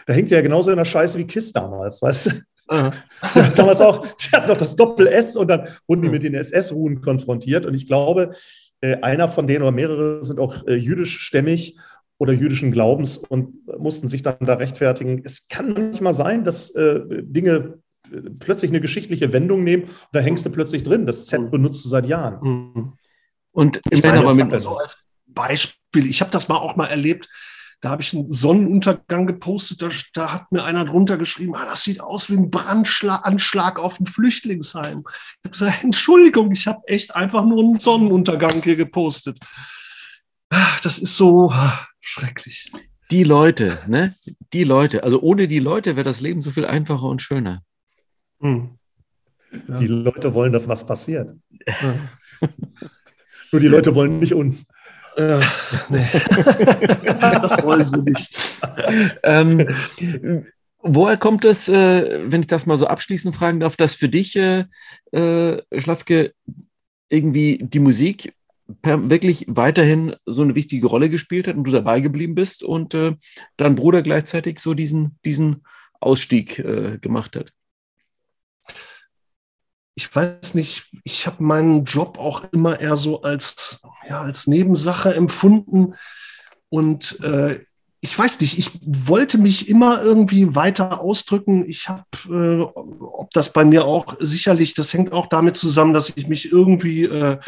[0.06, 2.30] da hängt ja genauso in der Scheiße wie KISS damals, weißt du?
[2.70, 2.92] Ja,
[3.54, 7.64] damals auch, die hatten noch das Doppel-S und dann wurden die mit den SS-Ruhen konfrontiert.
[7.64, 8.34] Und ich glaube,
[8.80, 11.78] äh, einer von denen oder mehrere sind auch äh, jüdischstämmig
[12.18, 15.22] oder jüdischen Glaubens und mussten sich dann da rechtfertigen.
[15.24, 17.78] Es kann manchmal sein, dass äh, Dinge
[18.12, 21.06] äh, plötzlich eine geschichtliche Wendung nehmen und da hängst du plötzlich drin.
[21.06, 21.50] Das Z mhm.
[21.50, 22.40] benutzt du seit Jahren.
[22.42, 22.92] Mhm.
[23.52, 27.28] Und ich meine aber mit, so als Beispiel, ich habe das mal auch mal erlebt,
[27.80, 31.84] Da habe ich einen Sonnenuntergang gepostet, da, da, hat mir einer drunter geschrieben, ah, das
[31.84, 35.04] sieht aus wie ein Brandanschlag auf ein Flüchtlingsheim.
[35.06, 39.38] Ich habe gesagt, Entschuldigung, ich habe echt einfach nur einen Sonnenuntergang hier gepostet.
[40.50, 42.70] Ah, das ist so ah, schrecklich.
[43.10, 44.14] Die Leute, ne?
[44.52, 45.02] Die Leute.
[45.02, 47.62] Also ohne die Leute wäre das Leben so viel einfacher und schöner.
[48.40, 48.78] Hm.
[49.50, 49.76] Ja.
[49.76, 51.34] Die Leute wollen, dass was passiert.
[51.66, 51.94] Ja.
[53.52, 54.66] Nur die Leute wollen nicht uns.
[55.16, 55.40] Ja,
[55.88, 56.06] nee.
[57.20, 58.38] das wollen sie nicht.
[59.22, 59.66] ähm,
[60.80, 64.36] woher kommt es, äh, wenn ich das mal so abschließend fragen darf, dass für dich,
[64.36, 64.66] äh,
[65.12, 66.34] äh, Schlafke,
[67.08, 68.34] irgendwie die Musik
[68.82, 72.94] per, wirklich weiterhin so eine wichtige Rolle gespielt hat und du dabei geblieben bist und
[72.94, 73.14] äh,
[73.56, 75.64] dein Bruder gleichzeitig so diesen, diesen
[76.00, 77.52] Ausstieg äh, gemacht hat?
[79.98, 85.12] ich weiß nicht, ich habe meinen Job auch immer eher so als, ja, als Nebensache
[85.12, 85.94] empfunden.
[86.68, 87.58] Und äh,
[87.98, 91.68] ich weiß nicht, ich wollte mich immer irgendwie weiter ausdrücken.
[91.68, 92.60] Ich habe, äh,
[93.00, 97.02] ob das bei mir auch sicherlich, das hängt auch damit zusammen, dass ich mich irgendwie,
[97.02, 97.38] äh,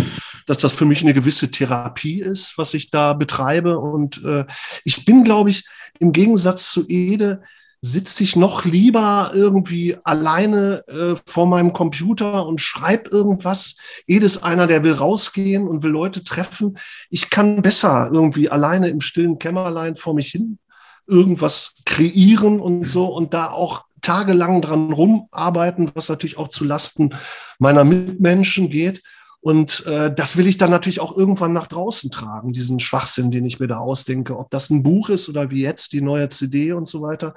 [0.47, 3.79] dass das für mich eine gewisse Therapie ist, was ich da betreibe.
[3.79, 4.45] Und äh,
[4.85, 5.65] ich bin, glaube ich,
[5.99, 7.43] im Gegensatz zu Ede,
[7.83, 13.77] sitze ich noch lieber irgendwie alleine äh, vor meinem Computer und schreibe irgendwas.
[14.07, 16.79] Jedes einer, der will rausgehen und will Leute treffen.
[17.09, 20.59] Ich kann besser irgendwie alleine im stillen Kämmerlein vor mich hin
[21.07, 27.15] irgendwas kreieren und so und da auch tagelang dran rumarbeiten, was natürlich auch zu Lasten
[27.59, 29.03] meiner Mitmenschen geht.
[29.41, 33.47] Und äh, das will ich dann natürlich auch irgendwann nach draußen tragen, diesen Schwachsinn, den
[33.47, 34.39] ich mir da ausdenke.
[34.39, 37.35] Ob das ein Buch ist oder wie jetzt die neue CD und so weiter.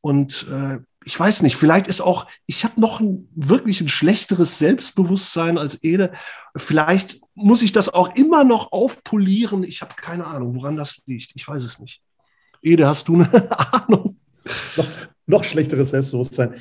[0.00, 4.58] Und äh, ich weiß nicht, vielleicht ist auch, ich habe noch ein, wirklich ein schlechteres
[4.58, 6.12] Selbstbewusstsein als Ede.
[6.56, 9.62] Vielleicht muss ich das auch immer noch aufpolieren.
[9.62, 11.30] Ich habe keine Ahnung, woran das liegt.
[11.36, 12.02] Ich weiß es nicht.
[12.60, 14.16] Ede, hast du eine Ahnung?
[14.76, 14.86] Noch,
[15.26, 16.54] noch schlechteres Selbstbewusstsein.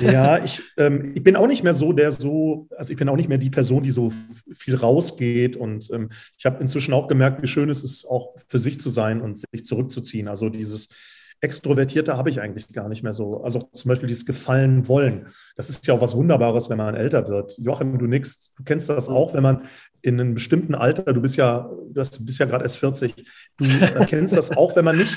[0.00, 3.16] Ja, ich, ähm, ich bin auch nicht mehr so, der so, also ich bin auch
[3.16, 4.12] nicht mehr die Person, die so
[4.54, 5.56] viel rausgeht.
[5.56, 8.90] Und ähm, ich habe inzwischen auch gemerkt, wie schön es ist, auch für sich zu
[8.90, 10.28] sein und sich zurückzuziehen.
[10.28, 10.88] Also dieses,
[11.42, 13.42] Extrovertierte habe ich eigentlich gar nicht mehr so.
[13.42, 15.28] Also zum Beispiel dieses Gefallen wollen.
[15.56, 17.56] Das ist ja auch was Wunderbares, wenn man älter wird.
[17.58, 19.62] Joachim, du nix, du kennst das auch, wenn man
[20.02, 23.14] in einem bestimmten Alter, du bist ja, du bist ja gerade erst 40,
[23.58, 23.66] du
[24.06, 25.14] kennst das auch, wenn man nicht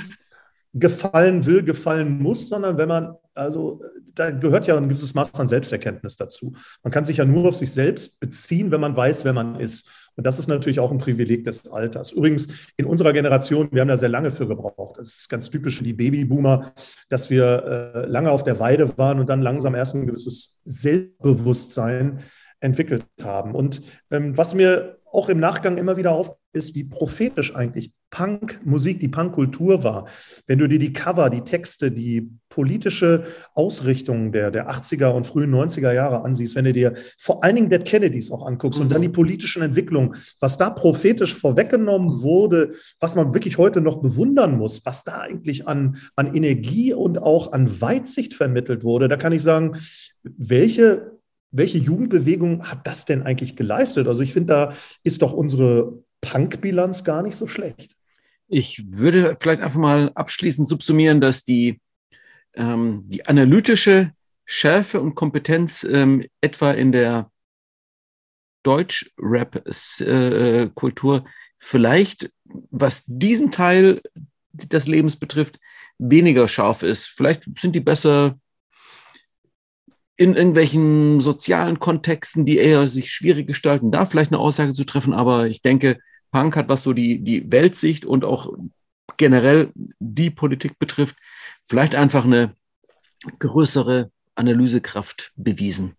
[0.74, 3.82] gefallen will, gefallen muss, sondern wenn man, also
[4.16, 6.54] da gehört ja ein gewisses Maß an Selbsterkenntnis dazu.
[6.84, 9.90] Man kann sich ja nur auf sich selbst beziehen, wenn man weiß, wer man ist.
[10.16, 12.12] Und das ist natürlich auch ein Privileg des Alters.
[12.12, 12.48] Übrigens,
[12.78, 15.00] in unserer Generation, wir haben da sehr lange für gebraucht.
[15.00, 16.72] Das ist ganz typisch für die Babyboomer,
[17.10, 22.20] dass wir äh, lange auf der Weide waren und dann langsam erst ein gewisses Selbstbewusstsein
[22.60, 23.56] entwickelt haben.
[23.56, 29.00] Und ähm, was mir auch im Nachgang immer wieder auf ist, wie prophetisch eigentlich Punk-Musik,
[29.00, 30.08] die Punk-Kultur war.
[30.46, 33.24] Wenn du dir die Cover, die Texte, die politische
[33.56, 37.70] Ausrichtung der, der 80er und frühen 90er Jahre ansiehst, wenn du dir vor allen Dingen
[37.72, 38.86] Dead Kennedys auch anguckst mhm.
[38.86, 44.00] und dann die politischen Entwicklungen, was da prophetisch vorweggenommen wurde, was man wirklich heute noch
[44.00, 49.18] bewundern muss, was da eigentlich an, an Energie und auch an Weitsicht vermittelt wurde, da
[49.18, 49.78] kann ich sagen,
[50.24, 51.14] welche
[51.56, 54.08] welche Jugendbewegung hat das denn eigentlich geleistet?
[54.08, 57.96] Also ich finde, da ist doch unsere Punk-Bilanz gar nicht so schlecht.
[58.48, 61.82] Ich würde vielleicht einfach mal abschließend subsumieren, dass die,
[62.54, 64.14] ähm, die analytische
[64.46, 67.32] Schärfe und Kompetenz ähm, etwa in der
[68.64, 71.22] Deutsch-Rap-Kultur äh,
[71.58, 74.02] vielleicht, was diesen Teil
[74.52, 75.60] des Lebens betrifft,
[75.98, 77.08] weniger scharf ist.
[77.08, 78.38] Vielleicht sind die besser
[80.16, 85.14] in irgendwelchen sozialen Kontexten, die eher sich schwierig gestalten, da vielleicht eine Aussage zu treffen.
[85.14, 86.00] Aber ich denke,
[86.34, 88.52] Punk hat, was so die, die Weltsicht und auch
[89.18, 91.16] generell die Politik betrifft,
[91.66, 92.56] vielleicht einfach eine
[93.40, 95.94] größere Analysekraft bewiesen.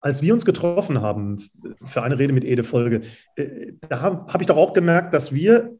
[0.00, 1.42] Als wir uns getroffen haben
[1.84, 3.00] für eine Rede mit Ede-Folge,
[3.36, 5.76] äh, da habe hab ich doch auch gemerkt, dass wir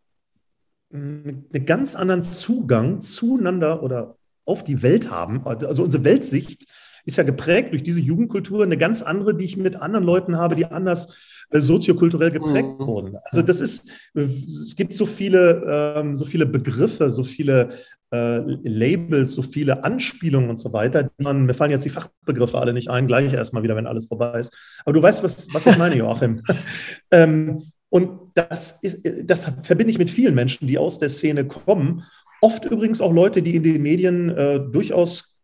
[0.90, 4.16] einen ganz anderen Zugang zueinander oder
[4.46, 5.46] auf die Welt haben.
[5.46, 6.64] Also unsere Weltsicht
[7.04, 10.56] ist ja geprägt durch diese Jugendkultur, eine ganz andere, die ich mit anderen Leuten habe,
[10.56, 11.14] die anders
[11.50, 12.86] soziokulturell geprägt mhm.
[12.86, 13.16] wurden.
[13.24, 17.70] Also das ist, es gibt so viele, ähm, so viele Begriffe, so viele
[18.12, 21.10] äh, Labels, so viele Anspielungen und so weiter.
[21.18, 24.38] Man, mir fallen jetzt die Fachbegriffe alle nicht ein, gleich erstmal wieder, wenn alles vorbei
[24.40, 24.54] ist.
[24.84, 26.42] Aber du weißt, was, was ich meine, Joachim.
[27.10, 32.04] ähm, und das, ist, das verbinde ich mit vielen Menschen, die aus der Szene kommen.
[32.40, 35.37] Oft übrigens auch Leute, die in den Medien äh, durchaus äh,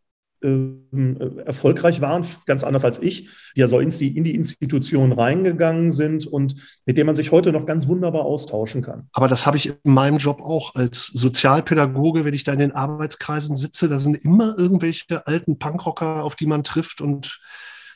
[1.44, 5.90] erfolgreich waren, ganz anders als ich, die ja so in die, in die Institution reingegangen
[5.90, 6.54] sind und
[6.86, 9.08] mit denen man sich heute noch ganz wunderbar austauschen kann.
[9.12, 12.72] Aber das habe ich in meinem Job auch als Sozialpädagoge, wenn ich da in den
[12.72, 17.40] Arbeitskreisen sitze, da sind immer irgendwelche alten Punkrocker, auf die man trifft und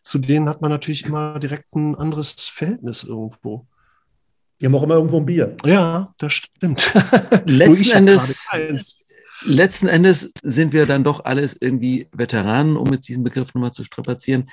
[0.02, 3.66] zu denen hat man natürlich immer direkt ein anderes Verhältnis irgendwo.
[4.60, 5.56] Die haben auch immer irgendwo ein Bier.
[5.64, 6.92] Ja, das stimmt.
[7.44, 9.07] Letzten Endes
[9.44, 13.84] letzten Endes sind wir dann doch alles irgendwie Veteranen, um jetzt diesen Begriff nochmal zu
[13.84, 14.50] strapazieren.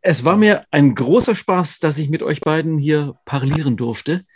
[0.00, 4.24] Es war mir ein großer Spaß, dass ich mit euch beiden hier parlieren durfte.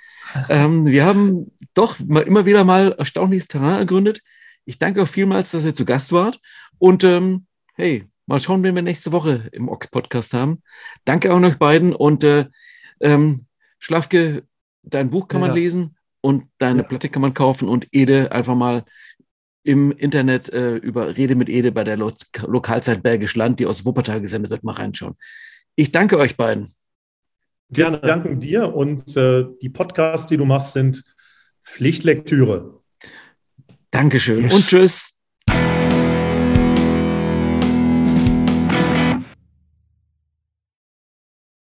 [0.48, 4.22] Ähm, wir haben doch mal, immer wieder mal erstaunliches Terrain ergründet.
[4.64, 6.40] Ich danke auch vielmals, dass ihr zu Gast wart.
[6.78, 7.44] Und ähm,
[7.74, 10.62] hey, mal schauen, wen wir nächste Woche im Ox-Podcast haben.
[11.04, 11.94] Danke auch euch beiden.
[11.94, 12.46] Und äh,
[13.00, 13.44] ähm,
[13.78, 14.44] Schlafke,
[14.82, 15.56] dein Buch kann man ja.
[15.56, 16.88] lesen und deine ja.
[16.88, 18.84] Platte kann man kaufen und Ede einfach mal
[19.64, 22.12] im Internet äh, über Rede mit Ede bei der Lo
[22.46, 25.16] Lokalzeit Bergisch Land, die aus Wuppertal gesendet wird, mal reinschauen.
[25.74, 26.74] Ich danke euch beiden.
[27.70, 28.00] Gerne.
[28.00, 31.02] Wir danken dir und äh, die Podcasts, die du machst, sind
[31.64, 32.80] Pflichtlektüre.
[33.90, 34.54] Dankeschön yes.
[34.54, 35.13] und tschüss.